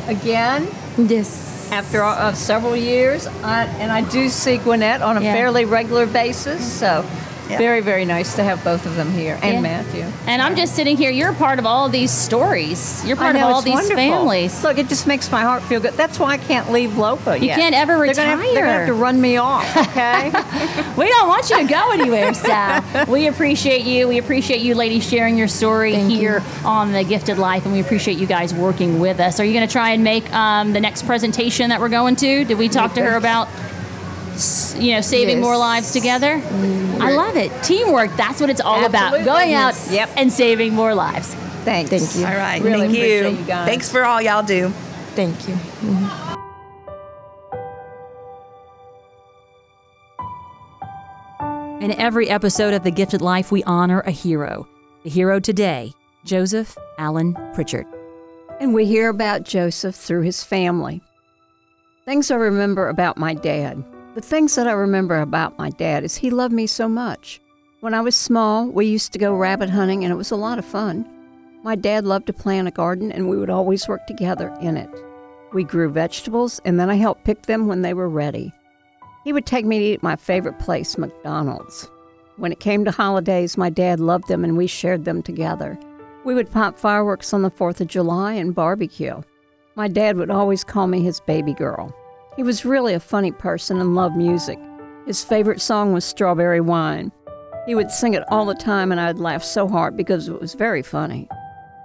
again 0.09 0.67
Yes. 0.99 1.71
after 1.71 2.03
uh, 2.03 2.33
several 2.33 2.75
years. 2.75 3.29
I, 3.45 3.65
and 3.79 3.93
I 3.93 4.01
do 4.11 4.29
see 4.29 4.57
Gwinnett 4.59 5.03
on 5.03 5.17
a 5.19 5.21
Yeah. 5.21 5.33
fairly 5.35 5.65
regular 5.65 6.07
basis. 6.07 6.61
So 6.73 7.05
Yeah. 7.51 7.59
very, 7.59 7.81
very 7.81 8.05
nice 8.05 8.37
to 8.37 8.43
have 8.45 8.63
both 8.65 8.87
of 8.87 8.97
them 8.97 9.11
here 9.13 9.39
and 9.43 9.55
Yeah. 9.55 9.61
Matthew. 9.61 10.05
And 10.27 10.41
I'm 10.43 10.57
just 10.57 10.75
sitting 10.77 10.97
here. 10.97 11.11
You're 11.11 11.31
a 11.31 11.35
part 11.35 11.59
of 11.59 11.67
all 11.67 11.89
these 11.89 12.11
stories. 12.11 13.05
You're 13.05 13.17
part 13.17 13.35
know, 13.35 13.49
of 13.49 13.55
all 13.55 13.63
these 13.63 13.75
wonderful. 13.75 13.97
families. 13.97 14.63
Look, 14.63 14.79
it 14.79 14.89
just 14.89 15.07
makes 15.07 15.31
my 15.31 15.43
heart 15.43 15.63
feel 15.65 15.81
good. 15.81 15.95
That's 15.95 16.19
why 16.19 16.33
I 16.33 16.37
can't 16.39 16.71
leave 16.71 16.97
LOPA 16.97 17.39
You 17.41 17.47
yet. 17.47 17.59
can't 17.59 17.75
ever 17.75 17.97
They're 18.05 18.15
gonna 18.15 18.29
have- 18.31 18.41
They're 18.41 18.55
going 18.55 18.65
to 18.65 18.71
have 18.73 18.87
to 18.87 18.95
run 18.95 19.21
me 19.21 19.37
off, 19.37 19.77
okay? 19.77 20.31
We 20.97 21.09
don't 21.09 21.29
want 21.29 21.49
you 21.51 21.59
to 21.59 21.65
go 21.65 21.91
anywhere, 21.93 22.35
Sal. 22.35 22.83
we 23.09 23.27
appreciate 23.27 23.83
you. 23.83 24.07
We 24.09 24.19
appreciate 24.19 24.61
you 24.61 24.75
ladies 24.75 25.09
sharing 25.09 25.39
your 25.39 25.49
story 25.49 25.95
here 25.95 26.43
on 26.65 26.93
The 26.93 27.05
Gifted 27.05 27.39
Life, 27.39 27.65
and 27.65 27.73
we 27.73 27.81
appreciate 27.81 28.19
you 28.19 28.27
guys 28.27 28.53
working 28.53 29.01
with 29.01 29.19
us. 29.21 29.41
Are 29.41 29.45
you 29.45 29.53
going 29.55 29.67
to 29.67 29.73
try 29.73 29.91
and 29.91 30.05
make 30.05 30.31
um, 30.35 30.73
the 30.73 30.81
next 30.81 31.07
presentation 31.07 31.71
that 31.71 31.81
we're 31.81 31.89
going 31.89 32.17
to? 32.17 32.45
Did 32.45 32.59
we 32.59 32.69
talk 32.69 32.95
to 32.95 33.03
her 33.03 33.17
about, 33.17 33.49
s- 33.49 33.55
you 34.79 34.95
know, 34.95 35.01
saving 35.01 35.37
Yes. 35.39 35.43
more 35.45 35.57
lives 35.57 35.93
together? 35.93 36.41
I 37.01 37.13
love 37.13 37.37
it. 37.37 37.51
Teamwork, 37.63 38.17
that's 38.17 38.41
what 38.41 38.51
it's 38.51 38.61
all 38.61 38.85
about. 38.85 39.13
Going 39.25 39.55
out 39.55 39.75
Yes. 39.75 39.89
Yep. 39.93 40.11
and 40.17 40.33
saving 40.33 40.75
more 40.75 40.95
lives. 40.95 41.35
Thanks. 41.65 41.91
Thank 41.91 42.17
you. 42.17 42.25
All 42.27 42.37
right. 42.39 42.63
Really 42.63 42.79
Thank 42.87 42.91
appreciate 42.93 43.31
you. 43.33 43.39
you 43.39 43.45
guys. 43.45 43.69
Thanks 43.69 43.91
for 43.91 44.05
all 44.05 44.21
y'all 44.23 44.43
do. 44.43 44.71
Thank 45.15 45.49
you. 45.49 45.55
Mm-hmm. 45.55 46.27
In 51.81 51.93
every 51.93 52.29
episode 52.29 52.75
of 52.75 52.83
The 52.83 52.91
Gifted 52.91 53.23
Life, 53.23 53.51
we 53.51 53.65
honor 53.65 54.01
a 54.01 54.11
hero. 54.11 54.69
The 55.05 55.11
hero 55.11 55.41
today, 55.41 55.95
Joseph 56.25 56.77
Allen 56.99 57.35
Prichard. 57.55 57.87
And 58.61 58.75
we 58.75 58.85
hear 58.85 59.09
about 59.09 59.45
Joseph 59.45 59.95
through 59.95 60.23
his 60.23 60.45
family. 60.45 61.01
Things 62.05 62.31
I 62.31 62.35
remember 62.37 62.89
about 62.91 63.17
my 63.17 63.33
dad. 63.33 63.83
The 64.13 64.21
things 64.21 64.57
that 64.57 64.67
I 64.67 64.73
remember 64.73 65.21
about 65.21 65.57
my 65.57 65.71
dad 65.71 66.03
is 66.03 66.17
he 66.17 66.31
loved 66.31 66.53
me 66.53 66.67
so 66.67 66.89
much. 66.89 67.41
When 67.79 67.95
I 67.95 68.01
was 68.01 68.17
small, 68.17 68.67
we 68.67 68.87
used 68.87 69.13
to 69.13 69.21
go 69.21 69.33
rabbit 69.33 69.71
hunting 69.71 70.03
and 70.03 70.13
it 70.13 70.17
was 70.17 70.33
a 70.33 70.37
lot 70.37 70.59
of 70.59 70.65
fun. 70.65 71.09
My 71.63 71.77
dad 71.77 72.05
loved 72.05 72.27
to 72.27 72.33
plant 72.33 72.67
a 72.67 72.73
garden 72.73 73.13
and 73.13 73.29
we 73.29 73.39
would 73.39 73.51
always 73.51 73.87
work 73.87 74.09
together 74.09 74.53
in 74.61 74.77
it. 74.77 74.91
We 75.53 75.63
grew 75.63 75.89
vegetables 75.89 76.61
and 76.65 76.81
then 76.81 76.91
I 76.91 76.97
helped 76.97 77.23
pick 77.23 77.43
them 77.43 77.69
when 77.69 77.83
they 77.83 77.95
were 77.95 78.09
ready. 78.09 78.53
He 79.23 79.33
would 79.33 79.47
take 79.47 79.65
me 79.65 79.79
to 79.79 79.85
eat 79.85 80.03
my 80.03 80.17
favorite 80.17 80.59
place, 80.59 80.99
McDonald's. 80.99 81.89
When 82.37 82.51
it 82.51 82.59
came 82.59 82.85
to 82.87 82.91
holidays, 82.91 83.57
my 83.57 83.71
dad 83.71 84.01
loved 84.01 84.27
them 84.27 84.43
and 84.43 84.57
we 84.57 84.67
shared 84.67 85.05
them 85.05 85.23
together. 85.23 85.79
We 86.25 86.35
would 86.35 86.51
pop 86.51 86.77
fireworks 86.77 87.33
on 87.33 87.43
the 87.43 87.51
4th 87.51 87.81
of 87.81 87.87
July 87.87 88.33
and 88.33 88.57
barbecue. 88.57 89.23
My 89.77 89.87
dad 89.87 90.17
would 90.17 90.31
always 90.31 90.65
call 90.65 90.89
me 90.89 91.01
his 91.01 91.21
baby 91.21 91.55
girl. 91.55 91.95
He 92.41 92.45
was 92.45 92.65
really 92.65 92.95
a 92.95 93.01
funny 93.01 93.33
person 93.33 93.83
and 93.83 93.95
loved 93.95 94.17
music. 94.17 94.59
His 95.05 95.23
favorite 95.23 95.61
song 95.61 95.93
was 95.93 96.07
Strawberry 96.07 96.63
Wine. 96.63 97.13
He 97.67 97.75
would 97.75 97.91
sing 97.91 98.15
it 98.15 98.25
all 98.31 98.47
the 98.47 98.55
time, 98.55 98.91
and 98.91 98.99
I'd 98.99 99.19
laugh 99.19 99.45
so 99.45 99.69
hard 99.69 99.95
because 99.95 100.27
it 100.27 100.41
was 100.41 100.55
very 100.55 100.81
funny. 100.81 101.29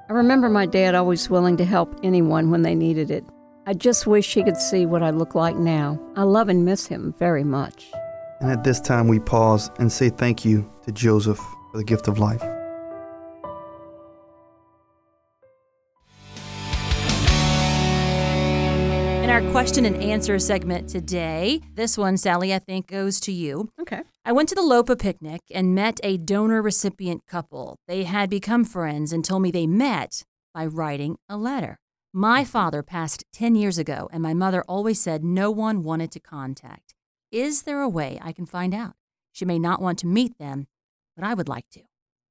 I 0.09 0.13
remember 0.13 0.47
my 0.47 0.65
dad 0.65 0.95
always 0.95 1.29
willing 1.29 1.57
to 1.57 1.65
help 1.65 1.99
anyone 2.03 2.51
when 2.51 2.61
they 2.61 2.73
needed 2.73 3.11
it. 3.11 3.25
I 3.67 3.73
just 3.73 4.07
wish 4.07 4.33
he 4.33 4.45
could 4.45 4.55
see 4.55 4.85
what 4.85 5.03
I 5.03 5.09
look 5.09 5.35
like 5.35 5.57
now. 5.57 5.99
I 6.15 6.23
love 6.23 6.47
and 6.47 6.63
miss 6.63 6.85
him 6.85 7.13
very 7.19 7.43
much. 7.43 7.91
And 8.39 8.49
at 8.49 8.63
this 8.63 8.79
time, 8.79 9.09
we 9.09 9.19
pause 9.19 9.69
and 9.77 9.91
say 9.91 10.07
thank 10.07 10.45
you 10.45 10.71
to 10.83 10.93
Joseph 10.93 11.39
for 11.73 11.79
the 11.79 11.83
gift 11.83 12.07
of 12.07 12.17
life. 12.17 12.41
Question 19.65 19.85
and 19.85 20.03
answer 20.03 20.37
segment 20.37 20.87
today, 20.87 21.59
this 21.73 21.97
one, 21.97 22.17
Sally, 22.17 22.53
I 22.53 22.59
think 22.59 22.85
goes 22.85 23.19
to 23.21 23.31
you. 23.31 23.71
Okay. 23.81 24.03
I 24.23 24.31
went 24.31 24.47
to 24.49 24.53
the 24.53 24.61
LOPA 24.61 24.95
picnic 24.95 25.41
and 25.51 25.73
met 25.73 25.99
a 26.03 26.17
donor 26.17 26.61
recipient 26.61 27.25
couple. 27.25 27.75
They 27.87 28.03
had 28.03 28.29
become 28.29 28.63
friends 28.63 29.11
and 29.11 29.25
told 29.25 29.41
me 29.41 29.49
they 29.49 29.65
met 29.65 30.23
by 30.53 30.67
writing 30.67 31.17
a 31.27 31.35
letter. 31.35 31.79
My 32.13 32.43
father 32.43 32.83
passed 32.83 33.23
10 33.33 33.55
years 33.55 33.79
ago, 33.79 34.07
and 34.13 34.21
my 34.21 34.35
mother 34.35 34.63
always 34.67 35.01
said 35.01 35.23
no 35.23 35.49
one 35.49 35.81
wanted 35.81 36.11
to 36.11 36.19
contact. 36.19 36.93
Is 37.31 37.63
there 37.63 37.81
a 37.81 37.89
way 37.89 38.19
I 38.21 38.33
can 38.33 38.45
find 38.45 38.71
out? 38.71 38.93
She 39.31 39.45
may 39.45 39.57
not 39.57 39.81
want 39.81 39.97
to 39.99 40.05
meet 40.05 40.37
them, 40.37 40.67
but 41.15 41.25
I 41.25 41.33
would 41.33 41.49
like 41.49 41.71
to. 41.71 41.81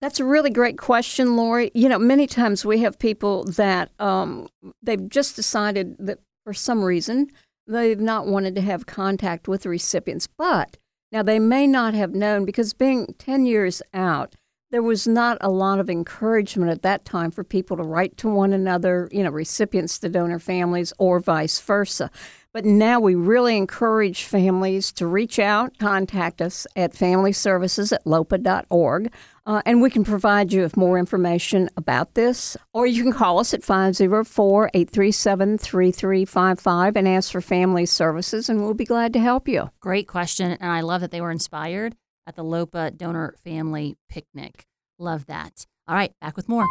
That's 0.00 0.20
a 0.20 0.24
really 0.24 0.50
great 0.50 0.78
question, 0.78 1.36
Lori. 1.36 1.72
You 1.74 1.88
know, 1.88 1.98
many 1.98 2.28
times 2.28 2.64
we 2.64 2.78
have 2.82 2.96
people 2.96 3.42
that 3.44 3.90
um, 3.98 4.46
they've 4.84 5.08
just 5.08 5.34
decided 5.34 5.96
that 5.98 6.20
for 6.44 6.52
some 6.52 6.84
reason 6.84 7.28
they've 7.66 8.00
not 8.00 8.26
wanted 8.26 8.54
to 8.54 8.60
have 8.60 8.86
contact 8.86 9.48
with 9.48 9.62
the 9.62 9.68
recipients, 9.68 10.26
but 10.26 10.76
now 11.10 11.22
they 11.22 11.38
may 11.38 11.66
not 11.66 11.94
have 11.94 12.14
known 12.14 12.44
because 12.44 12.72
being 12.72 13.14
10 13.18 13.46
years 13.46 13.82
out, 13.92 14.34
there 14.70 14.82
was 14.82 15.06
not 15.06 15.38
a 15.40 15.50
lot 15.50 15.78
of 15.78 15.88
encouragement 15.88 16.70
at 16.70 16.82
that 16.82 17.04
time 17.04 17.30
for 17.30 17.44
people 17.44 17.76
to 17.76 17.82
write 17.82 18.16
to 18.16 18.28
one 18.28 18.52
another, 18.52 19.08
you 19.12 19.22
know, 19.22 19.30
recipients 19.30 19.98
to 20.00 20.08
donor 20.08 20.38
families 20.38 20.92
or 20.98 21.20
vice 21.20 21.60
versa. 21.60 22.10
But 22.54 22.64
now 22.64 23.00
we 23.00 23.16
really 23.16 23.56
encourage 23.56 24.22
families 24.22 24.92
to 24.92 25.08
reach 25.08 25.40
out, 25.40 25.76
contact 25.78 26.40
us 26.40 26.68
at 26.76 26.94
family 26.94 27.32
services 27.32 27.92
at 27.92 28.06
lopa.org, 28.06 29.12
uh, 29.44 29.60
and 29.66 29.82
we 29.82 29.90
can 29.90 30.04
provide 30.04 30.52
you 30.52 30.62
with 30.62 30.76
more 30.76 30.96
information 30.96 31.68
about 31.76 32.14
this. 32.14 32.56
Or 32.72 32.86
you 32.86 33.02
can 33.02 33.12
call 33.12 33.40
us 33.40 33.52
at 33.54 33.64
504 33.64 34.70
837 34.72 35.58
3355 35.58 36.96
and 36.96 37.08
ask 37.08 37.32
for 37.32 37.40
family 37.40 37.86
services, 37.86 38.48
and 38.48 38.62
we'll 38.62 38.72
be 38.72 38.84
glad 38.84 39.12
to 39.14 39.18
help 39.18 39.48
you. 39.48 39.70
Great 39.80 40.06
question, 40.06 40.52
and 40.52 40.70
I 40.70 40.80
love 40.80 41.00
that 41.00 41.10
they 41.10 41.20
were 41.20 41.32
inspired 41.32 41.96
at 42.24 42.36
the 42.36 42.44
LOPA 42.44 42.92
Donor 42.96 43.34
Family 43.42 43.96
Picnic. 44.08 44.64
Love 45.00 45.26
that. 45.26 45.66
All 45.88 45.96
right, 45.96 46.12
back 46.20 46.36
with 46.36 46.48
more. 46.48 46.64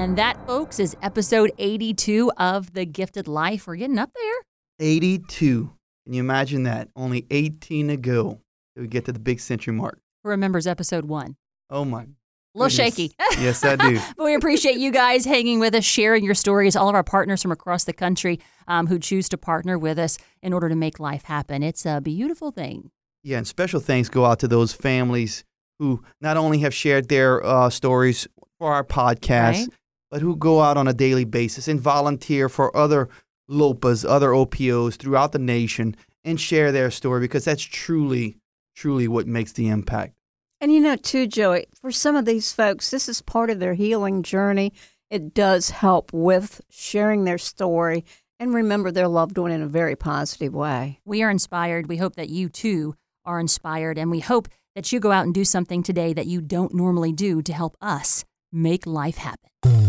And 0.00 0.16
that, 0.16 0.46
folks, 0.46 0.80
is 0.80 0.96
episode 1.02 1.52
82 1.58 2.32
of 2.38 2.72
The 2.72 2.86
Gifted 2.86 3.28
Life. 3.28 3.66
We're 3.66 3.76
getting 3.76 3.98
up 3.98 4.10
there. 4.14 4.34
82. 4.78 5.70
Can 6.06 6.14
you 6.14 6.20
imagine 6.20 6.62
that? 6.62 6.88
Only 6.96 7.26
18 7.30 7.90
ago 7.90 8.40
we 8.76 8.86
get 8.86 9.04
to 9.04 9.12
the 9.12 9.18
big 9.18 9.40
century 9.40 9.74
mark. 9.74 9.98
Who 10.24 10.30
remembers 10.30 10.66
episode 10.66 11.04
one? 11.04 11.36
Oh 11.68 11.84
my. 11.84 12.04
A 12.04 12.06
little 12.54 12.74
goodness. 12.74 12.96
shaky. 12.96 13.14
yes, 13.42 13.62
I 13.62 13.76
do. 13.76 14.00
but 14.16 14.24
we 14.24 14.34
appreciate 14.34 14.78
you 14.78 14.90
guys 14.90 15.26
hanging 15.26 15.60
with 15.60 15.74
us, 15.74 15.84
sharing 15.84 16.24
your 16.24 16.34
stories, 16.34 16.76
all 16.76 16.88
of 16.88 16.94
our 16.94 17.04
partners 17.04 17.42
from 17.42 17.52
across 17.52 17.84
the 17.84 17.92
country 17.92 18.40
um, 18.66 18.86
who 18.86 18.98
choose 18.98 19.28
to 19.28 19.36
partner 19.36 19.78
with 19.78 19.98
us 19.98 20.16
in 20.42 20.54
order 20.54 20.70
to 20.70 20.76
make 20.76 20.98
life 20.98 21.24
happen. 21.24 21.62
It's 21.62 21.84
a 21.84 22.00
beautiful 22.00 22.52
thing. 22.52 22.90
Yeah, 23.22 23.36
and 23.36 23.46
special 23.46 23.80
thanks 23.80 24.08
go 24.08 24.24
out 24.24 24.38
to 24.38 24.48
those 24.48 24.72
families 24.72 25.44
who 25.78 26.02
not 26.22 26.38
only 26.38 26.60
have 26.60 26.72
shared 26.72 27.10
their 27.10 27.44
uh, 27.44 27.68
stories 27.68 28.26
for 28.58 28.72
our 28.72 28.84
podcast, 28.84 29.52
Right. 29.52 29.68
But 30.10 30.22
who 30.22 30.36
go 30.36 30.60
out 30.60 30.76
on 30.76 30.88
a 30.88 30.92
daily 30.92 31.24
basis 31.24 31.68
and 31.68 31.80
volunteer 31.80 32.48
for 32.48 32.76
other 32.76 33.08
LOPAs, 33.48 34.04
other 34.04 34.30
OPOs 34.30 34.96
throughout 34.96 35.32
the 35.32 35.38
nation 35.38 35.96
and 36.24 36.40
share 36.40 36.72
their 36.72 36.90
story 36.90 37.20
because 37.20 37.44
that's 37.44 37.62
truly, 37.62 38.36
truly 38.74 39.08
what 39.08 39.26
makes 39.26 39.52
the 39.52 39.68
impact. 39.68 40.14
And 40.60 40.72
you 40.72 40.80
know, 40.80 40.96
too, 40.96 41.26
Joey, 41.26 41.66
for 41.80 41.90
some 41.90 42.16
of 42.16 42.26
these 42.26 42.52
folks, 42.52 42.90
this 42.90 43.08
is 43.08 43.22
part 43.22 43.50
of 43.50 43.60
their 43.60 43.74
healing 43.74 44.22
journey. 44.22 44.72
It 45.08 45.32
does 45.32 45.70
help 45.70 46.12
with 46.12 46.60
sharing 46.68 47.24
their 47.24 47.38
story 47.38 48.04
and 48.38 48.54
remember 48.54 48.90
their 48.90 49.08
loved 49.08 49.38
one 49.38 49.50
in 49.50 49.62
a 49.62 49.66
very 49.66 49.96
positive 49.96 50.54
way. 50.54 51.00
We 51.04 51.22
are 51.22 51.30
inspired. 51.30 51.88
We 51.88 51.96
hope 51.96 52.16
that 52.16 52.28
you 52.28 52.48
too 52.48 52.94
are 53.24 53.40
inspired. 53.40 53.98
And 53.98 54.10
we 54.10 54.20
hope 54.20 54.48
that 54.74 54.92
you 54.92 55.00
go 55.00 55.12
out 55.12 55.24
and 55.24 55.34
do 55.34 55.44
something 55.44 55.82
today 55.82 56.12
that 56.12 56.26
you 56.26 56.40
don't 56.40 56.74
normally 56.74 57.12
do 57.12 57.42
to 57.42 57.52
help 57.52 57.76
us 57.80 58.24
make 58.52 58.86
life 58.86 59.16
happen. 59.16 59.79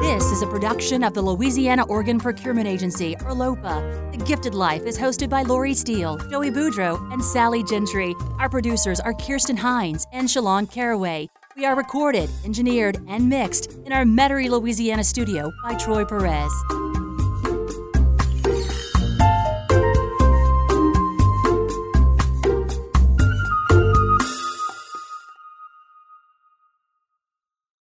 This 0.00 0.32
is 0.32 0.42
a 0.42 0.46
production 0.46 1.04
of 1.04 1.14
the 1.14 1.22
Louisiana 1.22 1.84
Organ 1.86 2.18
Procurement 2.18 2.66
Agency, 2.66 3.16
or 3.24 3.32
LOPA. 3.32 4.10
The 4.12 4.24
Gifted 4.24 4.54
Life 4.54 4.82
is 4.82 4.98
hosted 4.98 5.28
by 5.28 5.42
Lori 5.42 5.74
Steele, 5.74 6.16
Joey 6.30 6.50
Boudreau, 6.50 7.12
and 7.12 7.22
Sally 7.22 7.62
Gentry. 7.62 8.14
Our 8.38 8.48
producers 8.48 8.98
are 9.00 9.12
Kirsten 9.14 9.56
Hines 9.56 10.06
and 10.12 10.26
Shalon 10.28 10.70
Caraway. 10.70 11.28
We 11.56 11.64
are 11.64 11.76
recorded, 11.76 12.28
engineered, 12.44 12.98
and 13.08 13.28
mixed 13.28 13.72
in 13.86 13.92
our 13.92 14.04
Metairie, 14.04 14.50
Louisiana 14.50 15.04
studio 15.04 15.52
by 15.62 15.74
Troy 15.74 16.04
Perez. 16.04 16.52